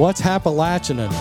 [0.00, 1.12] What's Appalachianin?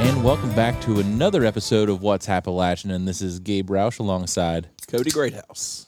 [0.00, 2.90] And welcome back to another episode of What's Appalachian.
[2.90, 4.70] And this is Gabe Roush alongside.
[4.88, 5.86] Cody Greathouse.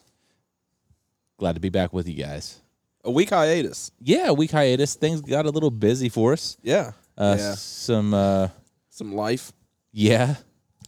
[1.38, 2.60] Glad to be back with you guys.
[3.04, 3.90] A week hiatus.
[4.00, 4.94] Yeah, a week hiatus.
[4.94, 6.58] Things got a little busy for us.
[6.62, 6.92] Yeah.
[7.16, 7.54] Uh, yeah.
[7.54, 8.48] Some, uh,
[8.90, 9.52] Some life,
[9.92, 10.36] yeah,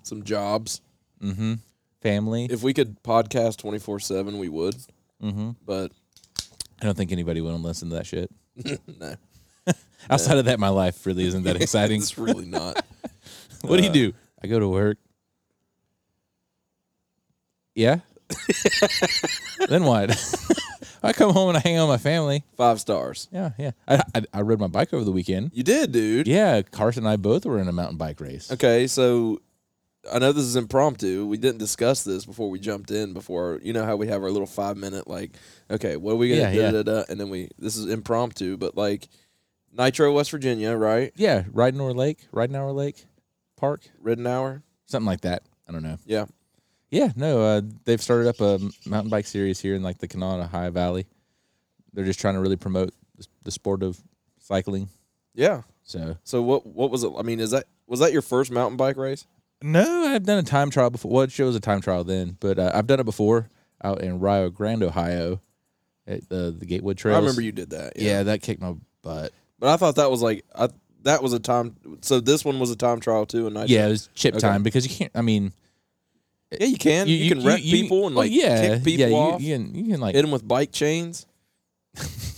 [0.02, 0.80] some jobs.
[1.22, 1.54] mm-hmm.
[2.00, 2.46] family.
[2.50, 4.74] If we could podcast 24 7, we would.
[5.22, 5.50] mm-hmm.
[5.64, 5.92] But
[6.80, 8.30] I don't think anybody would listen to that shit.
[9.00, 9.16] no,
[10.10, 12.00] Outside of that, my life really isn't that exciting.
[12.00, 12.84] it's really not.
[13.62, 14.12] what do you uh, do?
[14.42, 14.98] I go to work.
[17.74, 18.00] Yeah.
[19.68, 20.10] then what?
[21.02, 22.44] I come home and I hang out with my family.
[22.56, 23.28] Five stars.
[23.32, 23.72] Yeah, yeah.
[23.88, 25.50] I, I I rode my bike over the weekend.
[25.54, 26.26] You did, dude.
[26.28, 28.50] Yeah, Carson and I both were in a mountain bike race.
[28.52, 29.40] Okay, so
[30.12, 31.26] I know this is impromptu.
[31.26, 33.12] We didn't discuss this before we jumped in.
[33.12, 35.32] Before you know how we have our little five minute like,
[35.70, 36.60] okay, what are we gonna Yeah, do?
[36.60, 36.70] yeah.
[36.70, 39.08] da, da, And then we this is impromptu, but like
[39.76, 41.12] Nitro, West Virginia, right?
[41.16, 43.06] Yeah, Ridenour Lake, Ridenour Lake
[43.56, 44.62] Park, Ridenour.
[44.86, 45.42] something like that.
[45.68, 45.96] I don't know.
[46.04, 46.26] Yeah.
[46.92, 50.46] Yeah, no, uh, they've started up a mountain bike series here in like the Kanawha
[50.46, 51.06] High Valley.
[51.94, 53.98] They're just trying to really promote the, the sport of
[54.38, 54.88] cycling.
[55.34, 55.62] Yeah.
[55.84, 57.10] So So what what was it?
[57.18, 59.26] I mean, is that was that your first mountain bike race?
[59.62, 61.10] no, I've done a time trial before.
[61.10, 63.48] Well, it shows a time trial then, but uh, I've done it before
[63.82, 65.40] out in Rio Grande, Ohio,
[66.06, 67.16] at the the Gatewood Trails.
[67.16, 67.94] I remember you did that.
[67.96, 68.22] Yeah.
[68.24, 69.32] that kicked my butt.
[69.58, 70.68] But I thought that was like I,
[71.04, 71.74] that was a time.
[72.02, 74.40] So this one was a time trial too, and I Yeah, it was chip Okay.
[74.40, 75.12] time because you can't.
[75.14, 75.52] I mean,
[76.60, 79.40] yeah, you can you, can wreck people and oh, like yeah, kick people yeah, off,
[79.40, 81.26] You, you can you can like hit them with bike chains.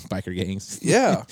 [0.09, 0.81] biker gangs.
[0.83, 1.25] Yeah,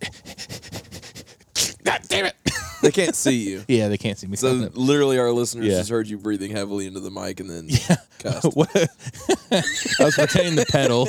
[1.84, 2.36] God damn it!
[2.82, 3.64] they can't see you.
[3.68, 4.36] yeah, they can't see me.
[4.36, 5.78] So literally, our listeners Yeah.
[5.78, 7.96] just heard you breathing heavily into the mic and then yeah.
[8.24, 11.08] I was pretending to pedal,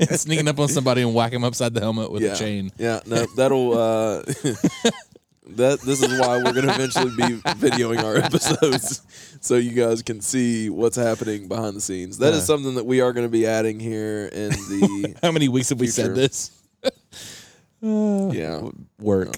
[0.00, 2.72] and sneaking up on somebody and whack him upside the helmet with yeah, a chain.
[2.78, 3.76] Yeah, no, that'll.
[3.78, 4.22] uh
[5.56, 7.22] That this is why we're gonna eventually be
[7.58, 9.02] videoing our episodes,
[9.40, 12.18] so you guys can see what's happening behind the scenes.
[12.18, 12.44] That is Yeah.
[12.44, 15.80] something that we are going to be adding here in the How many weeks have
[15.80, 16.14] we said Future.
[16.14, 16.50] this?
[16.84, 16.90] Uh,
[18.32, 18.68] yeah
[19.00, 19.34] Work,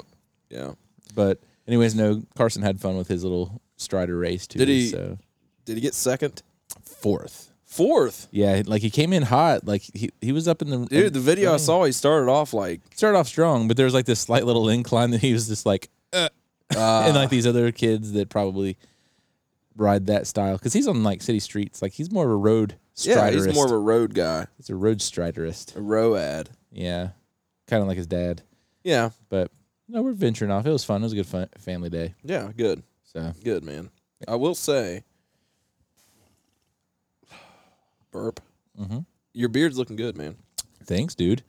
[0.49, 0.72] yeah.
[1.15, 1.38] but
[1.69, 2.22] anyways, no.
[2.37, 4.59] Carson had fun with his little Strider race too.
[4.59, 5.16] Did he- So
[5.65, 6.43] Did he get second?
[6.84, 7.53] fourth.
[7.65, 8.26] Fourth.
[8.32, 9.65] Yeah, like he came in hot.
[9.65, 12.53] Like he he was up in the Dude, the video I saw, he started off
[12.53, 15.47] like started off strong, but there was like this slight little incline that he was
[15.47, 15.88] just like,
[16.76, 18.76] uh, and like these other kids that probably
[19.76, 21.81] ride that style because he's on like city streets.
[21.82, 24.75] Like he's more of a road yeah, he's more of a road guy, he's a
[24.75, 25.75] road striderist.
[25.76, 26.50] a road.
[26.70, 27.10] Yeah,
[27.66, 28.42] kind of like his dad.
[28.84, 29.50] Yeah, But
[29.88, 30.66] no, we're venturing off.
[30.66, 31.00] It was fun.
[31.03, 32.14] It was a good fun, family day.
[32.22, 33.91] yeah, good, So good man.
[34.28, 35.04] I will say,
[38.10, 38.41] burp.
[38.78, 39.04] Mhm.
[39.32, 40.37] Your beard's looking good, man.
[40.84, 41.42] thanks, dude.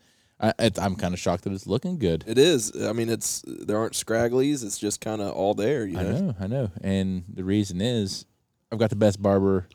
[0.43, 2.23] I, I'm kind of shocked that it's looking good.
[2.25, 2.75] It is.
[2.83, 4.63] I mean, it's there aren't scragglies.
[4.65, 5.85] It's just kind of all there.
[5.85, 6.19] You I know.
[6.19, 6.71] know, I know.
[6.81, 8.25] And the reason is
[8.71, 9.67] I've got the best barber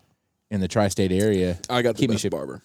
[0.51, 1.59] in the tri-state area.
[1.71, 2.63] I got the Keep me best ship- barber.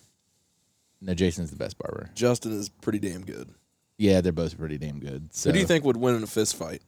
[0.99, 2.09] No, Jason's the best barber.
[2.15, 3.49] Justin is pretty damn good.
[3.97, 5.33] Yeah, they're both pretty damn good.
[5.33, 6.81] So Who do you think would win in a fist fight?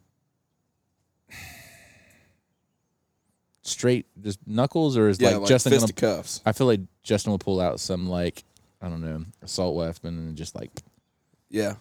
[3.62, 6.42] straight just knuckles or is Yeah, like, like, Justin gonna fisticuffs.
[6.46, 8.44] I feel like Justin will pull out some like
[8.82, 10.70] I don't know assault weapon and just like
[11.54, 11.76] Yeah,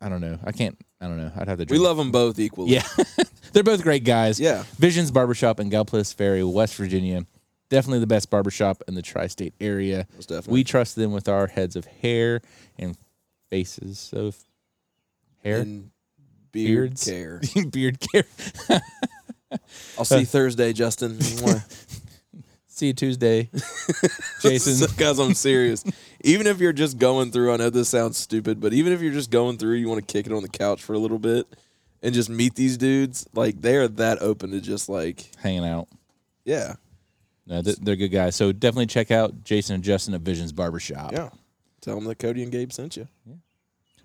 [0.00, 0.38] I don't know.
[0.44, 0.76] I can't.
[1.00, 1.30] I don't know.
[1.36, 1.62] I'd have to.
[1.62, 1.84] we Drink.
[1.84, 2.70] love them both equally.
[2.72, 2.82] Yeah,
[3.52, 4.40] they're both great guys.
[4.40, 4.64] yeah.
[4.78, 7.24] Visions Barbershop in Gallipolis Ferry, West Virginia.
[7.68, 10.06] Definitely the best barbershop in the tri-state area.
[10.14, 10.54] Most definitely.
[10.54, 12.40] We trust them with our heads of hair
[12.78, 12.96] and
[13.50, 14.36] faces of
[15.44, 15.90] hair, and
[16.50, 17.40] beard beards, care.
[17.70, 18.24] beard care.
[19.98, 21.18] I'll see you uh, Thursday, Justin.
[22.78, 23.50] See you Tuesday,
[24.40, 24.88] Jason.
[24.96, 25.82] Guys, I'm serious.
[26.20, 29.12] Even if you're just going through, I know this sounds stupid, but even if you're
[29.12, 31.48] just going through, you want to kick it on the couch for a little bit
[32.04, 35.88] and just meet these dudes, like they are that open to just like, hanging out.
[36.44, 36.74] yeah,
[37.48, 38.36] No, they're, they're good guys.
[38.36, 41.10] So definitely check out Jason and Justin at Visions Barbershop.
[41.10, 41.30] yeah.
[41.80, 43.08] Tell them that Cody and Gabe sent you.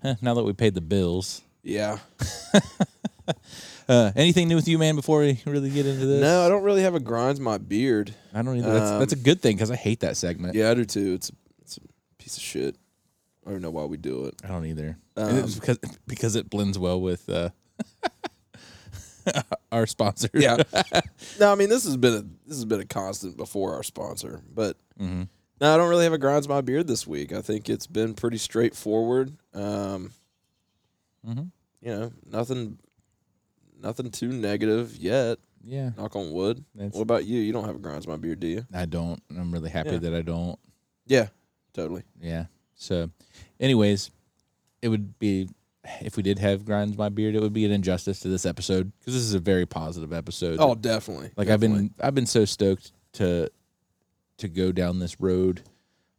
[0.01, 1.43] Huh, now that we paid the bills.
[1.61, 1.99] Yeah.
[3.89, 4.95] Uh, anything new with you, man?
[4.95, 8.15] Before we really get into this, No, I don't really have a grinds my beard.
[8.33, 8.71] I don't either.
[8.71, 10.55] That's, that's a good thing because I hate that segment.
[10.55, 11.13] Yeah, I do too.
[11.15, 11.31] It's
[11.61, 11.81] it's a
[12.17, 12.77] piece of shit.
[13.45, 14.35] I don't know why we do it.
[14.41, 14.97] I don't either.
[15.17, 17.49] Um, it's because because it blends well with uh,
[19.71, 20.29] our sponsor.
[20.33, 20.57] Yeah.
[21.39, 24.41] no, I mean this has been a this has been a constant before our sponsor,
[24.53, 25.23] but hmm
[25.61, 27.31] no, No, I don't really have a grinds my beard this week.
[27.33, 29.33] I think it's been pretty straightforward.
[29.53, 30.11] Um,
[31.27, 31.43] Mm-hmm.
[31.81, 32.77] you know, nothing,
[33.83, 35.37] nothing too negative yet.
[35.65, 36.63] Yeah, Knock on wood.
[36.75, 37.39] that's, What about you?
[37.39, 38.65] You don't have a grinds my beard, do you?
[38.73, 39.21] I don't.
[39.29, 39.97] I'm really happy Yeah.
[39.99, 40.59] that I don't.
[41.05, 41.27] Yeah,
[41.73, 42.03] totally.
[42.21, 42.45] Yeah.
[42.75, 43.09] So,
[43.61, 44.11] anyways,
[44.81, 45.47] it would be
[46.01, 48.91] if we did have grinds my beard, it would be an injustice to this episode
[48.99, 50.57] because this is a very positive episode.
[50.59, 51.31] Oh, definitely.
[51.37, 51.75] like definitely.
[51.85, 53.49] I've been I've been so stoked to
[54.37, 55.61] to go down this road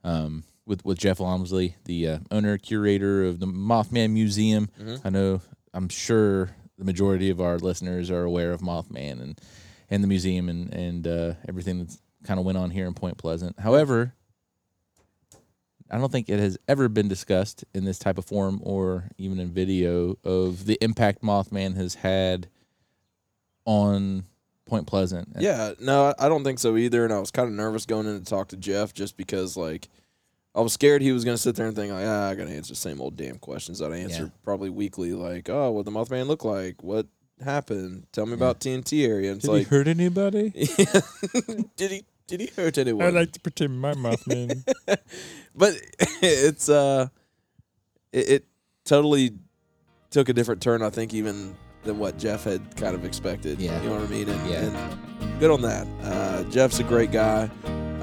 [0.05, 4.69] um, with with Jeff Wamsley, the uh, owner curator of the Mothman Museum.
[4.81, 5.01] Mhm.
[5.05, 5.41] I know
[5.75, 9.41] I'm sure the majority of our listeners are aware of Mothman and
[9.91, 13.19] and the museum and and uh, everything that's kind of went on here in Point
[13.19, 13.59] Pleasant.
[13.61, 14.15] However,
[15.91, 19.39] I don't think it has ever been discussed in this type of form or even
[19.39, 22.49] in video of the impact Mothman has had
[23.67, 24.25] on
[24.67, 25.29] Point Pleasant.
[25.39, 27.05] Yeah, no, I don't think so either.
[27.05, 29.89] And I was kind of nervous going in to talk to Jeff just because, like,
[30.55, 32.47] I was scared he was going to sit there and think, like, ah, I got
[32.47, 34.29] to answer the same old damn questions that I answer Yeah.
[34.45, 35.13] probably weekly.
[35.13, 36.83] Like, oh, what the Mothman look like?
[36.83, 37.07] What
[37.45, 38.07] happened?
[38.13, 39.33] Tell me about TNT area.
[39.33, 40.51] And Did like, he hurt anybody?
[41.77, 43.05] did he did he hurt anyone?
[43.05, 44.65] I like to pretend my Mothman.
[45.55, 45.75] but
[46.23, 47.09] it's uh,
[48.13, 48.45] it, it
[48.85, 49.33] totally
[50.11, 50.83] took a different turn.
[50.83, 53.61] I think even than what Jeff had kind of expected.
[53.61, 53.83] Yeah.
[53.83, 54.29] you know what I mean.
[54.29, 54.65] And, Yeah.
[54.65, 55.87] and good on that.
[56.03, 57.51] Uh, Jeff's a great guy.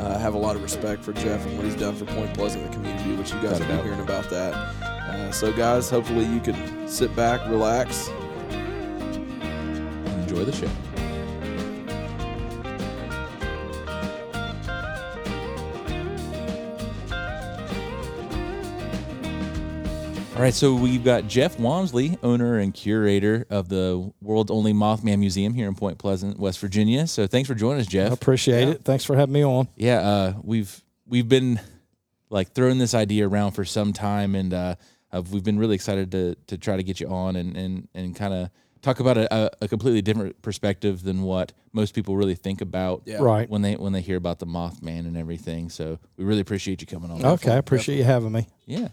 [0.01, 2.65] Uh, have a lot of respect for Jeff and what he's done for Point Pleasant,
[2.65, 3.83] the community, which you guys have will a be doubt.
[3.85, 4.53] hearing about that.
[4.83, 8.09] Uh, so, guys, hopefully you can sit back, relax.
[8.49, 10.69] And enjoy the show.
[20.35, 25.19] All right, so we've got Jeff Wamsley, owner and curator of the world's only Mothman
[25.19, 27.05] Museum here in Point Pleasant, West Virginia.
[27.05, 28.13] So thanks for joining us, I Jeff.
[28.13, 28.73] appreciate Yeah.
[28.75, 28.83] it.
[28.85, 29.67] Thanks for having me on.
[29.75, 31.59] Yeah, uh, we've we've been
[32.29, 34.75] like throwing this idea around for some time, and uh,
[35.11, 38.15] uh, we've been really excited to to try to get you on and and and
[38.15, 38.49] kind of
[38.81, 43.03] talk about a, a, a completely different perspective than what most people really think about
[43.05, 43.17] Yeah.
[43.17, 43.47] Right.
[43.49, 45.69] when they when they hear about the Mothman and everything.
[45.69, 47.23] So we really appreciate you coming on.
[47.23, 47.51] Okay.
[47.51, 48.47] I appreciate you having me.
[48.65, 48.87] Yeah.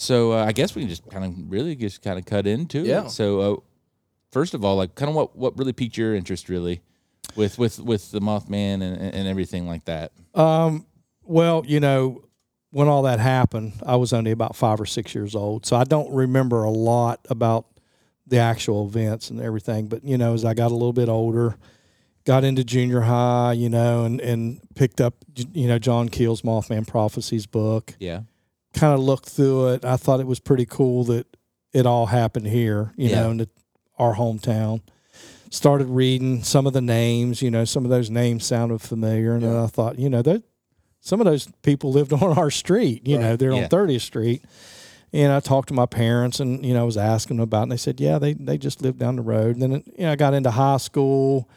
[0.00, 2.80] So uh, I guess we can just kind of really just kind of cut into
[2.82, 3.04] Yeah.
[3.04, 3.10] it.
[3.10, 3.56] So uh,
[4.32, 6.80] first of all, like kind of what what really piqued your interest really
[7.36, 10.12] with with with the Mothman and and everything like that.
[10.34, 10.86] Um,
[11.24, 12.24] well, you know,
[12.70, 15.84] when all that happened, I was only about five or six years old, so I
[15.84, 17.66] don't remember a lot about
[18.26, 19.86] the actual events and everything.
[19.86, 21.56] But you know, as I got a little bit older,
[22.24, 25.14] got into junior high, you know, and and picked up,
[25.52, 27.94] you know, John Keel's Mothman Prophecies book.
[28.00, 28.20] Yeah.
[28.74, 29.84] Kind of looked through it.
[29.84, 31.26] I thought it was pretty cool that
[31.72, 33.22] it all happened here, you Yeah.
[33.22, 33.48] know, in the,
[33.98, 34.80] our hometown.
[35.50, 39.42] Started reading some of the names, you know, some of those names sounded familiar, and
[39.42, 40.44] then I thought, you know, that
[41.00, 43.06] some of those people lived on our street.
[43.06, 43.64] You know, they're Yeah.
[43.64, 44.42] on 30th Street.
[45.12, 47.62] And I talked to my parents, and you know, I was asking them about, it,
[47.64, 49.56] and they said, yeah, they they just lived down the road.
[49.56, 51.48] And then you know, I got into high school,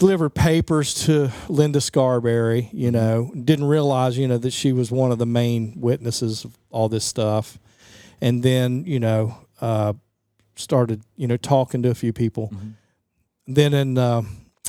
[0.00, 2.62] delivered papers to Linda Scarberry.
[2.62, 2.76] Mm-hmm.
[2.78, 6.58] You know, didn't realize you know that she was one of the main witnesses of
[6.70, 7.58] all this stuff.
[8.20, 9.92] And then you know, uh,
[10.56, 12.50] started you know talking to a few people.
[12.52, 12.72] Mhm.
[13.46, 14.22] Then in uh,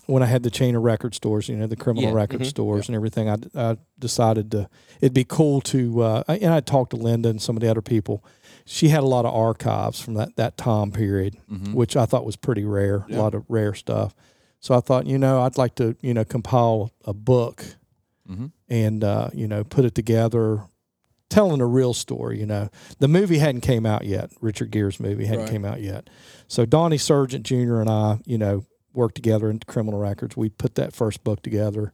[0.08, 2.16] when I had the chain of record stores, you know, the criminal Yeah.
[2.16, 2.46] record Mhm.
[2.48, 4.68] stores and everything, I, I decided to
[5.00, 7.82] it'd be cool to uh, and I talked to Linda and some of the other
[7.82, 8.24] people.
[8.66, 11.74] She had a lot of archives from that that time period, Mhm.
[11.74, 13.18] which I thought was pretty rare, Yeah.
[13.18, 14.14] a lot of rare stuff.
[14.62, 17.64] So I thought, you know, I'd like to, you know, compile a book
[18.30, 18.52] Mhm.
[18.70, 20.62] and uh, you know, put it together
[21.30, 22.70] telling a real story, you know.
[23.00, 24.32] The movie hadn't came out yet.
[24.42, 25.52] Richard Gere's movie hadn't Right.
[25.52, 26.10] came out yet.
[26.48, 27.80] So Donnie Sergent Jr.
[27.80, 28.64] and I, you know,
[28.94, 30.36] worked together in criminal records.
[30.38, 31.94] We put that first book together.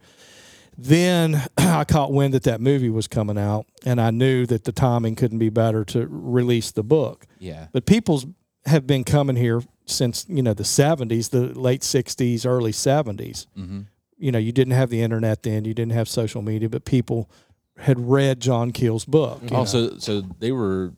[0.78, 4.72] Then I caught wind that that movie was coming out, and I knew that the
[4.72, 7.26] timing couldn't be better to release the book.
[7.40, 7.68] Yeah.
[7.72, 8.26] But people's
[8.66, 13.48] have been coming here since you know the '70s, the late '60s, early '70s.
[13.58, 13.82] Mm-hmm.
[14.20, 17.30] You know, you didn't have the internet then, you didn't have social media, but people
[17.78, 19.44] had read John Keel's book.
[19.44, 19.58] know.
[19.58, 20.94] Also, so they were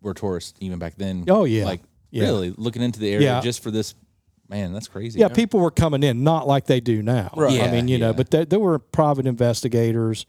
[0.00, 1.24] were tourists even back then.
[1.28, 1.80] oh yeah, Like
[2.10, 2.24] yeah.
[2.24, 3.40] really looking into the area Yeah.
[3.40, 3.94] just for this.
[4.48, 5.18] Man, that's crazy.
[5.18, 7.32] Yeah, people were coming in, not like they do now.
[7.36, 7.60] Right.
[7.60, 10.24] I mean, you know, but there, there were private investigators.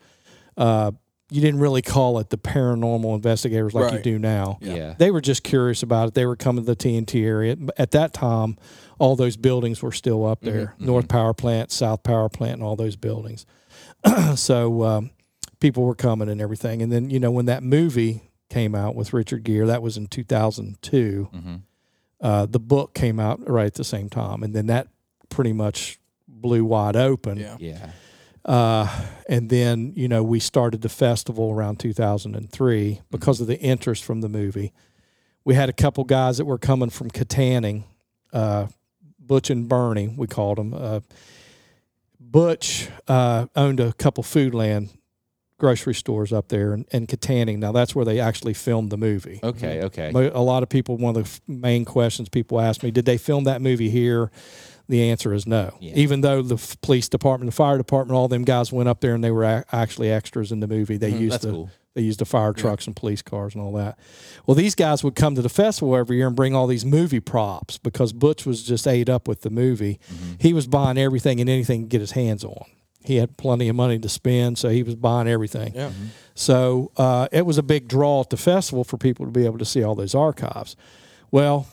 [0.58, 0.92] Uh,
[1.30, 4.58] you didn't really call it the paranormal investigators like you do now.
[4.62, 4.76] Yeah.
[4.76, 4.94] Yeah.
[4.98, 6.14] They were just curious about it.
[6.14, 7.58] They were coming to the TNT area.
[7.78, 8.58] At that time,
[8.98, 12.64] all those buildings were still up there Mhm, North Power Plant, South Power Plant, and
[12.64, 13.46] all those buildings.
[14.36, 15.10] so um,
[15.60, 16.82] people were coming and everything.
[16.82, 20.08] And then, you know, when that movie came out with Richard Gere, that was in
[20.08, 21.56] 2002 Mm-hmm.
[22.22, 24.88] uh, the book came out right at the same time, and then that
[25.30, 27.38] pretty much blew wide open.
[27.38, 27.58] Yeah.
[27.60, 27.90] Yeah.
[28.48, 28.88] Uh,
[29.28, 34.22] and then, you know, we started the festival around 2003 because of the interest from
[34.22, 34.72] the movie.
[35.44, 37.84] We had a couple guys that were coming from Kittanning,
[38.32, 38.68] uh,
[39.20, 40.74] Butch and Bernie, we called them.
[40.74, 41.02] Uh,
[42.20, 44.90] Butch uh, owned a couple Foodland
[45.58, 47.58] grocery stores up there in, in Kittanning.
[47.58, 49.40] Now, that's where they actually filmed the movie.
[49.44, 50.12] Okay, okay.
[50.14, 53.44] A lot of people, one of the main questions people ask me, did they film
[53.46, 54.32] that movie here?
[54.90, 55.76] The answer is no.
[55.82, 55.94] Yeah.
[55.96, 59.14] Even though the f- police department, the fire department, all them guys went up there
[59.14, 60.96] and they were a- actually extras in the movie.
[60.98, 61.30] They used Mm-hmm.
[61.30, 61.70] That's the cool.
[61.96, 64.00] they used the fire trucks and police cars and all that.
[64.46, 67.20] Well, these guys would come to the festival every year and bring all these movie
[67.20, 70.00] props because Butch was just ate up with the movie.
[70.10, 70.34] Mm-hmm.
[70.40, 72.64] He was buying everything and anything to get his hands on.
[73.04, 75.74] He had plenty of money to spend, so he was buying everything.
[75.76, 75.92] Yeah.
[76.36, 79.58] So uh, it was a big draw at the festival for people to be able
[79.60, 80.76] to see all those archives.
[81.32, 81.68] Well,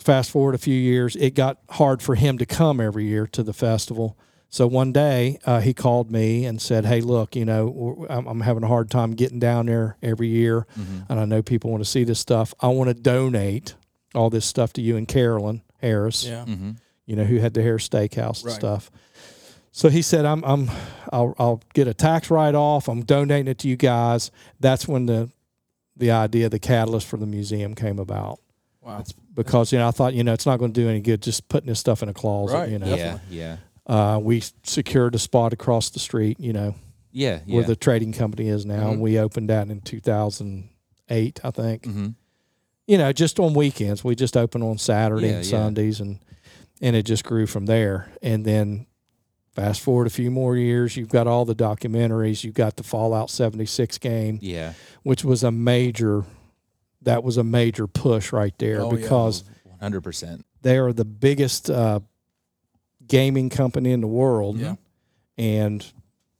[0.00, 3.42] fast forward a few years, it got hard for him to come every year to
[3.42, 4.16] the festival.
[4.48, 8.26] So one day uh, he called me and said, "Hey, look, you know, w- I'm,
[8.26, 10.66] I'm having a hard time getting down there every year,
[11.08, 12.52] and I know people want to see this stuff.
[12.60, 13.74] I want to donate
[14.14, 16.44] all this stuff to you and Carolyn Harris, Yeah.
[16.48, 16.70] Mm-hmm.
[17.06, 18.54] you know, who had the Harris Steakhouse and Right.
[18.56, 18.90] stuff."
[19.70, 20.68] So he said, "I'm, I'm,
[21.12, 22.88] I'll, I'll get a tax write off.
[22.88, 25.30] I'm donating it to you guys." That's when the,
[25.96, 28.40] the idea, the catalyst for the museum came about
[28.98, 29.04] Wow.
[29.34, 31.48] because you know I thought you know it's not going to do any good just
[31.48, 32.54] putting this stuff in a closet.
[32.54, 33.38] Right, You know, Yeah, Definitely.
[33.38, 33.56] yeah,
[33.86, 36.38] uh, we secured a spot across the street.
[36.40, 36.74] You know,
[37.12, 37.56] yeah, yeah.
[37.56, 38.84] where the trading company is now.
[38.88, 38.92] Mhm.
[38.92, 41.82] And we opened that in 2008, I think.
[41.84, 42.08] mm-hmm.
[42.86, 44.02] You know, just on weekends.
[44.02, 45.50] We just opened on Saturday Yeah, and yeah.
[45.50, 46.18] Sundays, and
[46.82, 48.10] and it just grew from there.
[48.22, 48.86] And then
[49.52, 52.42] fast forward a few more years, you've got all the documentaries.
[52.42, 56.24] You've got the Fallout 76 game, Yeah, which was a major.
[57.02, 59.00] That was a major push right there Oh, yeah.
[59.00, 60.44] because one hundred percent.
[60.62, 62.00] they are the biggest uh,
[63.06, 64.58] gaming company in the world.
[64.58, 64.74] Yeah.
[65.38, 65.84] And,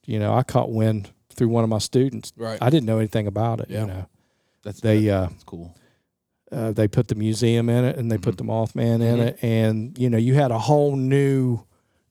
[0.04, 2.32] you know, I caught wind through one of my students.
[2.36, 2.58] Right.
[2.60, 3.70] I didn't know anything about it.
[3.70, 3.80] Yeah.
[3.82, 4.06] You know,
[4.62, 5.74] That's they uh, that's cool.
[6.52, 9.26] uh, they put the museum in it and they put the Mothman in Mhm.
[9.26, 11.60] it, and you know, you had a whole new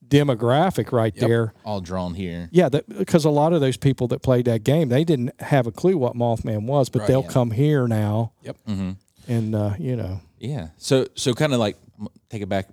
[0.10, 1.28] demographic right Yep.
[1.28, 1.54] there.
[1.64, 2.50] All drawn here.
[2.52, 5.72] Yeah, because a lot of those people that played that game, they didn't have a
[5.72, 7.28] clue what Mothman was, but Right, they'll yeah.
[7.30, 8.58] come here now, Yep.
[8.68, 8.92] Mm-hmm.
[9.28, 10.70] and uh, you know, Yeah.
[10.78, 11.78] So so kind of like
[12.30, 12.68] take it back,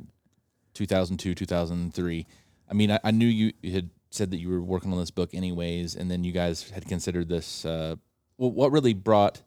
[0.74, 2.26] two thousand two, two thousand three.
[2.70, 5.10] I mean, I, I knew you you had said that you were working on this
[5.10, 7.64] book anyways, and then you guys had considered this.
[7.64, 7.96] Uh,
[8.38, 9.42] well, what really brought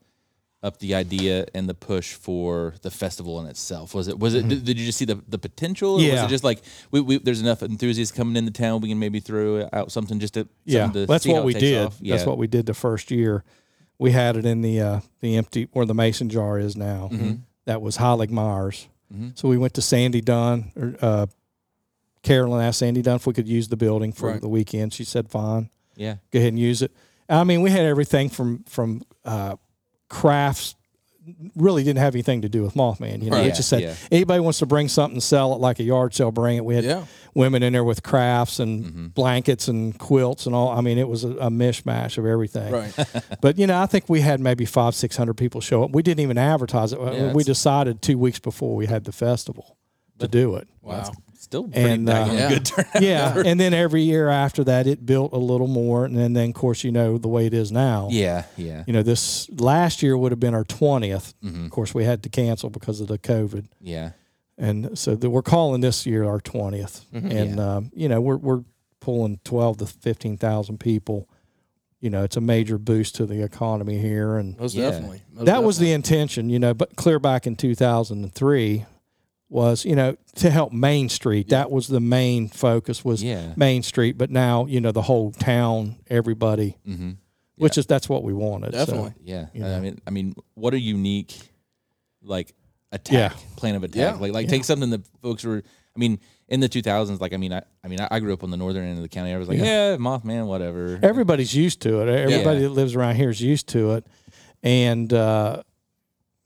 [0.62, 3.94] up the idea and the push for the festival in itself?
[3.94, 5.92] Was it was it did, did you just see the, the potential?
[5.92, 6.26] Or Was Mm-hmm.
[6.26, 6.62] It just like
[6.92, 10.34] we, we there's enough enthusiasts coming into town, we can maybe throw out something just
[10.36, 11.92] to yeah, something to that's see what we did.
[12.02, 13.44] That's what we did the first year.
[13.98, 17.10] We had it in the uh, the empty where the mason jar is now.
[17.12, 17.34] Mm-hmm.
[17.66, 18.88] That was Heilig-Meyers.
[19.14, 19.38] Mhm.
[19.38, 20.72] So we went to Sandy Dunn.
[20.76, 21.26] Or, uh,
[22.22, 24.42] Carolyn asked Sandy Dunn if we could use the building for Right.
[24.42, 24.94] the weekend.
[24.94, 26.16] She said, "Fine, Yeah.
[26.32, 26.92] go ahead and use it."
[27.30, 29.56] I mean, we had everything from from uh,
[30.10, 30.76] crafts.
[31.56, 33.22] Really didn't have anything to do with Mothman.
[33.22, 33.48] You know, Right.
[33.48, 33.94] it just said yeah.
[34.12, 36.66] anybody wants to bring something and sell it like a yard sale, bring it.
[36.66, 37.04] We had Yeah.
[37.36, 39.08] women in there with crafts and Mm-hmm.
[39.10, 40.70] blankets and quilts and all.
[40.70, 42.72] I mean, it was a, a mishmash of everything.
[42.74, 42.94] Right.
[43.42, 45.92] But you know, I think we had maybe five, six hundred people show up.
[45.92, 47.00] We didn't even advertise it.
[47.00, 49.78] Yeah, we decided two weeks before we had the festival
[50.18, 50.68] to do it.
[50.82, 51.12] Wow.
[51.50, 52.50] Still pretty And, uh, Yeah.
[52.50, 53.02] good turnout.
[53.02, 56.50] Yeah, and then every year after that, it built a little more, and then, then
[56.50, 58.08] of course, you know the way it is now.
[58.12, 58.44] Yeah.
[58.56, 58.84] Yeah.
[58.86, 61.34] You know, this last year would have been our 20th.
[61.44, 61.66] Mhm.
[61.66, 64.12] Of course, we had to cancel because of the COVID, Yeah.
[64.60, 67.06] and so the, we're calling this year our 20th.
[67.12, 67.76] And Yeah.
[67.78, 68.64] um, you know, we're we're
[69.00, 71.28] pulling 12 to 15,000 people.
[72.00, 74.92] You know, it's a major boost to the economy here, and Most Yeah.
[74.92, 75.24] definitely.
[75.34, 76.52] Most that was the intention.
[76.52, 78.86] You know, but clear back in 2003
[79.50, 81.50] was you know to help Main Street.
[81.50, 83.54] That was the main focus was Yeah.
[83.56, 84.18] Main Street.
[84.18, 87.12] But now you know the whole town, everybody, Mm-hmm.
[87.56, 88.74] which is that's what we wanted.
[88.74, 88.80] so.
[88.86, 89.14] Definitely.
[89.24, 91.36] Yeah, You I mean, I mean, what a unique
[92.22, 92.54] like
[92.92, 93.40] attack Yeah.
[93.56, 93.96] plan of attack.
[93.96, 94.14] Yeah.
[94.20, 95.64] Like, like take something that folks were.
[95.96, 98.44] I mean, in the 2000s, like I mean, I, I mean, I, I grew up
[98.44, 99.34] on the northern end of the county.
[99.34, 101.00] I was like, yeah, Mothman, whatever.
[101.02, 102.08] everybody's used to it.
[102.08, 102.68] Everybody Yeah.
[102.68, 104.08] that lives around here is used to it,
[104.64, 105.64] and uh,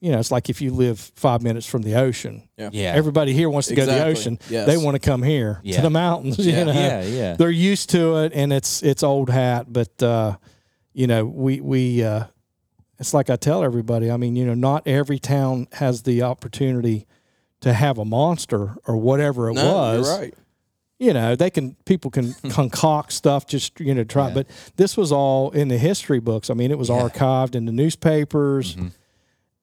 [0.04, 2.44] you know it's like if you live five minutes from the ocean.
[2.58, 4.38] yeah, Everybody here wants to go to the ocean.
[4.50, 4.68] Yes.
[4.68, 5.78] They want to come here Yeah.
[5.78, 6.38] to the mountains.
[6.46, 6.60] Yeah.
[6.60, 6.74] You know?
[6.74, 9.72] yeah, yeah, they're used to it, and it's it's old hat.
[9.72, 10.36] But uh,
[10.94, 12.26] you know, we we uh,
[13.00, 14.12] it's like I tell everybody.
[14.12, 17.08] I mean, you know, not every town has the opportunity
[17.62, 20.08] to have a monster or whatever it No, was.
[20.10, 20.34] you're right.
[21.00, 24.28] You know, they can people can concoct stuff just you know try.
[24.28, 24.34] Yeah.
[24.34, 26.50] But this was all in the history books.
[26.50, 27.08] I mean, it was Yeah.
[27.08, 28.92] archived in the newspapers, Mhm.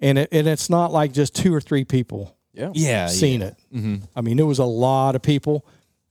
[0.01, 2.71] And it, and it's not like just two or three people Yeah.
[2.75, 3.47] yeah, seen yeah.
[3.49, 3.57] it.
[3.75, 3.97] Mm-hmm.
[4.17, 5.65] I mean, it was a lot of people,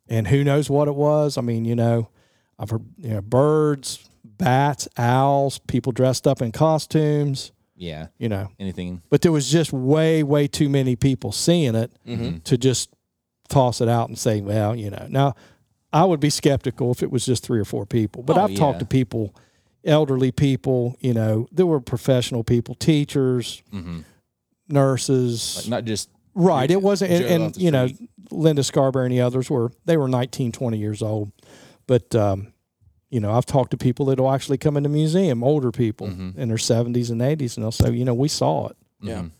[0.08, 1.38] and who knows what it was.
[1.38, 2.10] I mean, you know,
[2.58, 7.52] I've heard you know birds, bats, owls, people dressed up in costumes.
[7.76, 8.08] Yeah.
[8.18, 9.02] You know, Anything.
[9.10, 12.40] but there was just way way too many people seeing it Mm-hmm.
[12.40, 12.90] to just
[13.48, 15.08] toss it out and say, well, you know.
[15.10, 15.34] Now,
[15.92, 18.56] I would be skeptical if it was just three or four people, but Oh, I've
[18.56, 19.34] talked to people,
[19.86, 24.00] elderly people, you know, there were professional people, teachers, Mm-hmm.
[24.68, 25.58] nurses.
[25.58, 26.10] Like not just.
[26.36, 26.70] right.
[26.70, 27.88] It wasn't, and, and you know.
[28.32, 31.32] Linda Scarberry and the others were, they were 19, 20 years old.
[31.88, 32.54] But, um,
[33.10, 36.38] you know, I've talked to people that'll actually come in the museum, older people Mhm.
[36.38, 38.78] in their 70s and 80s, and they'll say, you know, we saw it.
[39.02, 39.22] Yeah.
[39.24, 39.32] Mhm.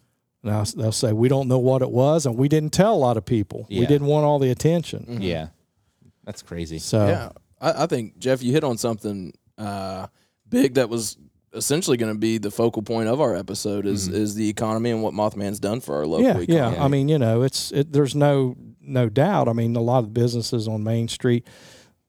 [0.42, 3.16] Now they'll say we don't know what it was, and we didn't tell a lot
[3.16, 3.68] of people.
[3.70, 5.06] We didn't want all the attention.
[5.08, 5.22] Mhm.
[5.22, 5.50] Yeah.
[6.26, 6.80] That's crazy.
[6.80, 7.30] So Yeah,
[7.62, 9.34] I, I think Jeff, you hit on something
[10.50, 11.18] big that was
[11.54, 14.14] essentially going to be the focal point of our episode is Mhm.
[14.14, 16.84] is the economy and what Mothman's done for our local yeah, yeah.
[16.84, 19.48] I mean, you know, it's it, there's no no doubt.
[19.48, 21.46] I mean, a lot of businesses on Main Street,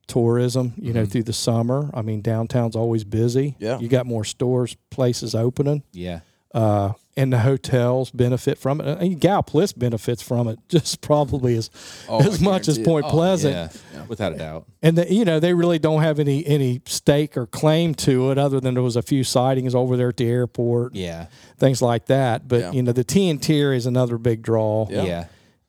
[0.06, 0.74] tourism.
[0.76, 1.10] You know, Mhm.
[1.10, 1.90] through the summer.
[1.94, 3.56] I mean, downtown's always busy.
[3.58, 3.78] Yeah.
[3.78, 5.82] you got more stores, places opening.
[5.92, 6.20] Yeah.
[6.52, 8.86] Uh, and the hotels benefit from it.
[9.00, 11.70] And Gallipolis benefits from it just probably as
[12.08, 12.84] Oh, I as much as guarantee it.
[12.86, 13.54] Point Oh, Pleasant.
[13.54, 13.68] Yeah.
[13.94, 14.04] Yeah.
[14.06, 14.66] Without a doubt.
[14.82, 18.38] And the, you know they really don't have any any stake or claim to it,
[18.38, 21.26] other than there was a few sightings over there at the airport, Yeah.
[21.58, 22.48] things like that.
[22.48, 22.72] But Yeah.
[22.72, 25.02] you know the TNT area is another big draw, Yeah.
[25.04, 25.24] Yeah.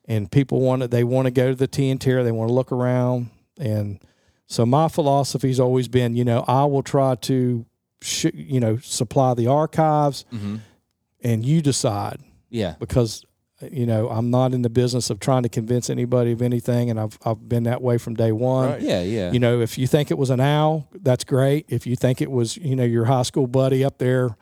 [0.06, 2.54] and people want to they want to go to the TNT area, they want to
[2.54, 3.98] look around, and
[4.46, 7.64] so my philosophy's always been, you know, I will try to,
[8.00, 10.56] sh- you know, supply the archives, Mm-hmm.
[11.22, 12.18] And you decide
[12.50, 12.74] Yeah.
[12.78, 13.24] because
[13.70, 16.98] you know I'm not in the business of trying to convince anybody of anything, and
[16.98, 18.70] I've I've been that way from day one.
[18.70, 18.82] Right.
[18.82, 19.02] Yeah.
[19.02, 19.30] Yeah.
[19.32, 21.66] You know, if you think it was an owl, that's great.
[21.68, 24.36] If you think it was, you know, your high school buddy up there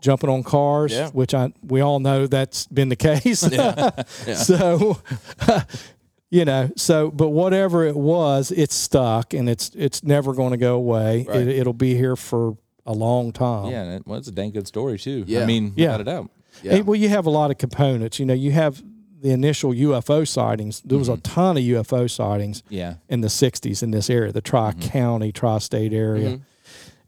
[0.00, 1.10] jumping on cars, Yeah.
[1.10, 3.46] which I we all know that's been the case.
[3.50, 3.90] Yeah.
[4.26, 4.34] Yeah.
[4.50, 4.98] so
[6.30, 10.56] you know, so but whatever it was, it's stuck and it's it's never going to
[10.56, 11.26] go away.
[11.28, 11.40] Right.
[11.42, 12.56] It, it'll be here for
[12.86, 13.70] a long time.
[13.70, 13.82] Yeah.
[13.82, 15.24] And it, well, it's a dang good story too.
[15.26, 15.42] Yeah.
[15.42, 15.96] I mean, Yeah.
[15.96, 16.30] without a doubt.
[16.62, 16.72] Yeah.
[16.72, 18.18] Hey, well, you have a lot of components.
[18.18, 18.82] You know, you have
[19.20, 20.80] the initial UFO sightings.
[20.84, 22.94] There was a ton of UFO sightings Yeah.
[23.08, 26.30] in the 60s in this area, the Tri County, Tri State area.
[26.36, 26.40] Mhm.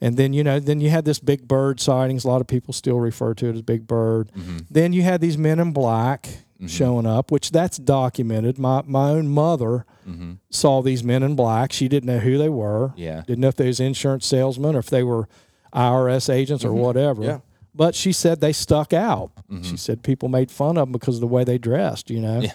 [0.01, 2.25] And then, you know, then you had this big bird sightings.
[2.25, 4.31] A lot of people still refer to it as Big Bird.
[4.39, 4.59] Mm-hmm.
[4.71, 6.29] Then you had these men in black
[6.67, 8.59] showing up, which that's documented.
[8.59, 10.33] My my own mother Mm-hmm.
[10.51, 11.71] saw these men in black.
[11.73, 12.93] She didn't know who they were.
[12.97, 13.23] Yeah.
[13.27, 15.29] Didn't know if they was insurance salesmen or if they were
[15.75, 17.23] IRS agents or whatever.
[17.23, 17.39] Yeah.
[17.75, 19.31] But she said they stuck out.
[19.51, 19.63] Mm-hmm.
[19.63, 22.41] She said people made fun of them because of the way they dressed, you know.
[22.41, 22.53] Yeah.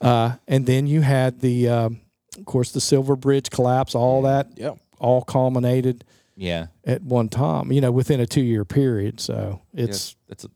[0.00, 2.00] Uh, and then you had the, um,
[2.36, 3.94] of course, the Silver Bridge collapse.
[3.94, 4.74] All that Yeah.
[4.98, 6.04] all culminated
[6.36, 6.66] Yeah.
[6.84, 9.20] at one time, you know, within a two year period.
[9.20, 10.44] So it's Yeah, that's.
[10.44, 10.48] A,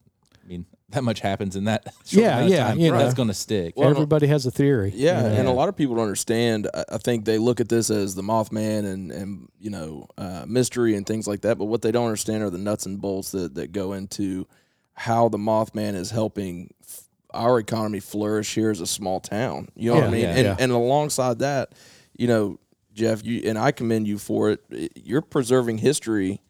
[0.93, 1.85] that much happens in that.
[2.07, 2.79] Short Yeah, amount of yeah, time.
[2.79, 2.99] you know.
[2.99, 3.75] that's going to stick.
[3.77, 4.93] Well, everybody has a theory.
[4.95, 6.69] Yeah, you and a lot of people don't understand.
[6.73, 10.45] I, I think they look at this as the Mothman and and you know uh,
[10.47, 11.59] mystery and things like that.
[11.59, 14.47] But what they don't understand are the nuts and bolts that that go into
[14.95, 19.69] how the Mothman is helping f- our economy flourish here as a small town.
[19.75, 20.21] You know what I Yeah, mean?
[20.23, 20.29] yeah.
[20.31, 20.57] and Yeah.
[20.59, 21.73] and alongside that,
[22.17, 22.59] you know,
[22.93, 24.93] Jeff, you and I commend you for it.
[24.95, 26.43] You're preserving history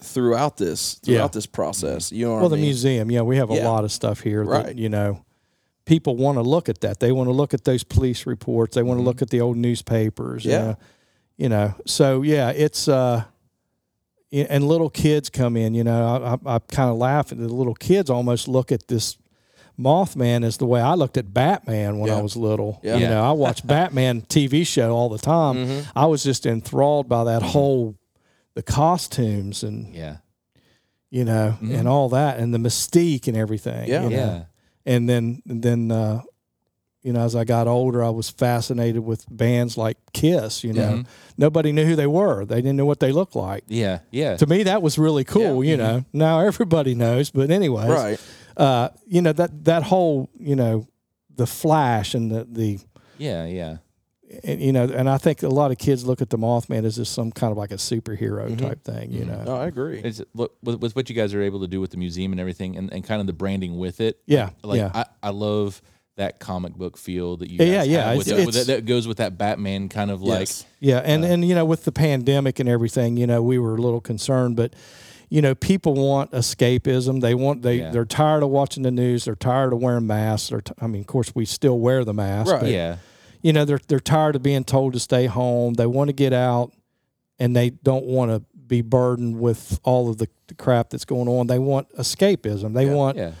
[0.00, 1.28] throughout this throughout Yeah.
[1.28, 2.12] this process.
[2.12, 2.64] You know well, the mean?
[2.66, 3.68] museum, yeah, we have a Yeah.
[3.68, 4.66] lot of stuff here Right.
[4.66, 5.18] that, you know,
[5.84, 7.00] people want to look at that.
[7.00, 8.74] They want to look at those police reports.
[8.74, 10.42] They want to look at the old newspapers.
[10.44, 10.50] Mm-hmm.
[10.50, 10.68] Yeah.
[10.70, 10.74] uh,
[11.36, 13.24] you know, so yeah, it's, uh,
[14.32, 17.48] and little kids come in, you know, I, I, I kind of laugh at the
[17.48, 19.16] little kids almost look at this
[19.78, 22.78] Mothman as the way I looked at Batman when I was little.
[22.82, 22.96] Yeah.
[22.96, 25.56] You know, I watched Batman TV show all the time.
[25.66, 25.86] Mhm.
[25.96, 27.94] I was just enthralled by that whole,
[28.54, 30.16] the costumes and, Yeah.
[31.10, 31.78] you know, Mhm.
[31.78, 33.88] and all that, and the mystique and everything.
[33.88, 34.04] Yeah.
[34.04, 34.16] you know.
[34.16, 34.42] Yeah.
[34.84, 36.22] And then, and then, uh,
[37.02, 40.62] you know, as I got older, I was fascinated with bands like Kiss.
[40.62, 41.06] You know, Mhm.
[41.36, 43.64] nobody knew who they were; they didn't know what they looked like.
[43.68, 44.00] Yeah.
[44.12, 44.36] Yeah.
[44.36, 45.64] To me, that was really cool.
[45.64, 45.70] Yeah.
[45.72, 48.20] You know, now everybody knows, but anyway, right.
[48.56, 50.86] Uh, you know that that whole, you know,
[51.34, 52.78] the flash and the the.
[53.18, 53.46] Yeah.
[53.46, 53.76] Yeah.
[54.44, 56.96] And, you know, and I think a lot of kids look at the Mothman as
[56.96, 58.58] just some kind of like a superhero Mhm.
[58.58, 59.12] type thing.
[59.12, 60.00] You know, No, I agree.
[60.02, 62.40] It's look with, with what you guys are able to do with the museum and
[62.40, 64.18] everything, and, and kind of the branding with it.
[64.26, 64.90] yeah, Like yeah.
[64.94, 65.82] I, I love
[66.16, 68.72] that comic book feel that you Yeah, guys yeah, have with it's- it, it's- that,
[68.76, 70.64] that goes with that Batman kind of like Yes.
[70.80, 73.74] Yeah, and Uh, and you know, with the pandemic and everything, you know, we were
[73.76, 74.74] a little concerned, but
[75.30, 77.22] you know, people want escapism.
[77.22, 77.90] They want they Yeah.
[77.90, 79.24] they're tired of watching the news.
[79.24, 80.50] They're tired of wearing masks.
[80.50, 82.60] They're t- I mean, of course, we still wear the mask, Right.
[82.60, 82.96] but yeah,
[83.42, 85.74] you know, they're they're tired of being told to stay home.
[85.74, 86.72] They want to get out,
[87.38, 91.28] and they don't want to be burdened with all of the, the crap that's going
[91.28, 91.46] on.
[91.48, 92.72] They want escapism.
[92.74, 92.94] They Yeah.
[92.94, 93.32] want yeah,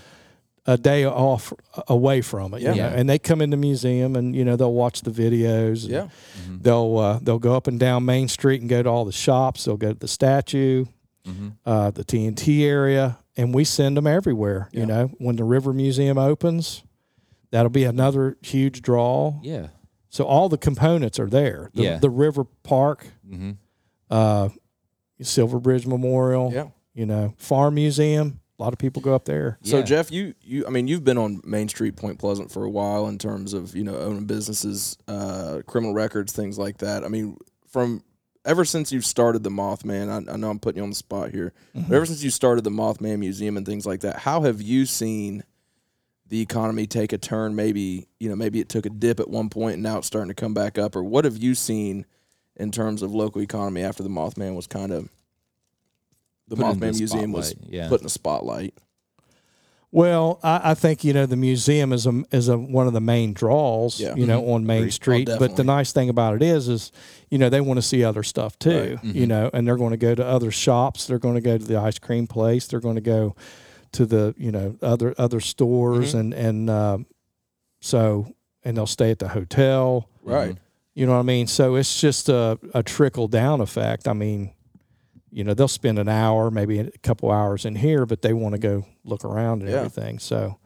[0.66, 1.52] a day off
[1.88, 2.60] away from it.
[2.60, 2.74] you Yeah.
[2.90, 5.84] know, and they come in the museum and you know they'll watch the videos.
[5.84, 6.08] and Yeah.
[6.60, 9.64] They'll uh, they'll go up and down Main Street and go to all the shops.
[9.64, 10.84] They'll go to the statue,
[11.64, 14.68] uh, the TNT area, and we send them everywhere.
[14.72, 14.80] Yeah.
[14.80, 16.82] You know, when the River Museum opens,
[17.52, 19.38] that'll be another huge draw.
[19.42, 19.68] Yeah.
[20.12, 21.70] So all the components are there.
[21.74, 21.96] The, Yeah.
[21.98, 23.52] the River Park, Mm-hmm.
[24.10, 24.50] uh,
[25.22, 26.52] Silver Bridge Memorial.
[26.52, 26.68] Yeah.
[26.94, 28.40] You know, Farm Museum.
[28.58, 29.58] A lot of people go up there.
[29.62, 29.82] So Yeah.
[29.84, 33.08] Jeff, you you I mean you've been on Main Street Point Pleasant for a while
[33.08, 37.04] in terms of you know owning businesses, uh, criminal records, things like that.
[37.04, 38.04] I mean, from
[38.44, 41.30] ever since you've started the Mothman, I, I know I'm putting you on the spot
[41.30, 41.52] here.
[41.74, 44.84] But ever since you started the Mothman Museum and things like that, how have you
[44.84, 45.42] seen
[46.32, 47.54] the economy take a turn?
[47.54, 50.28] Maybe you know maybe it took a dip at one point and now it's starting
[50.28, 50.96] to come back up.
[50.96, 52.06] Or what have you seen
[52.56, 55.10] in terms of local economy after the Mothman was kind of
[56.48, 57.88] the Put Mothman the Museum was spotlight, yeah.
[57.88, 58.74] put in the spotlight?
[59.90, 63.00] Well, I, I think you know the museum is a is a one of the
[63.02, 64.00] main draws.
[64.00, 64.14] Yeah.
[64.14, 64.52] You know, mm-hmm.
[64.52, 64.88] on Main Agreed.
[65.28, 65.38] Oh, Street.
[65.38, 66.92] but the nice thing about it is, is
[67.28, 68.70] you know they want to see other stuff too.
[68.70, 69.04] Right.
[69.04, 69.24] You mm-hmm.
[69.26, 71.06] know, and they're going to go to other shops.
[71.06, 72.66] They're going to go to the ice cream place.
[72.68, 73.36] They're going to go
[73.92, 77.06] to the you know other other stores and and um,
[77.80, 80.08] so and they'll stay at the hotel.
[80.22, 80.56] Right.
[80.94, 81.46] You know what I mean?
[81.46, 84.06] So it's just a, a trickle down effect.
[84.06, 84.52] I mean,
[85.30, 88.52] you know, they'll spend an hour, maybe a couple hours in here, but they want
[88.54, 89.78] to go look around and Yeah.
[89.78, 90.18] everything.
[90.18, 90.58] So,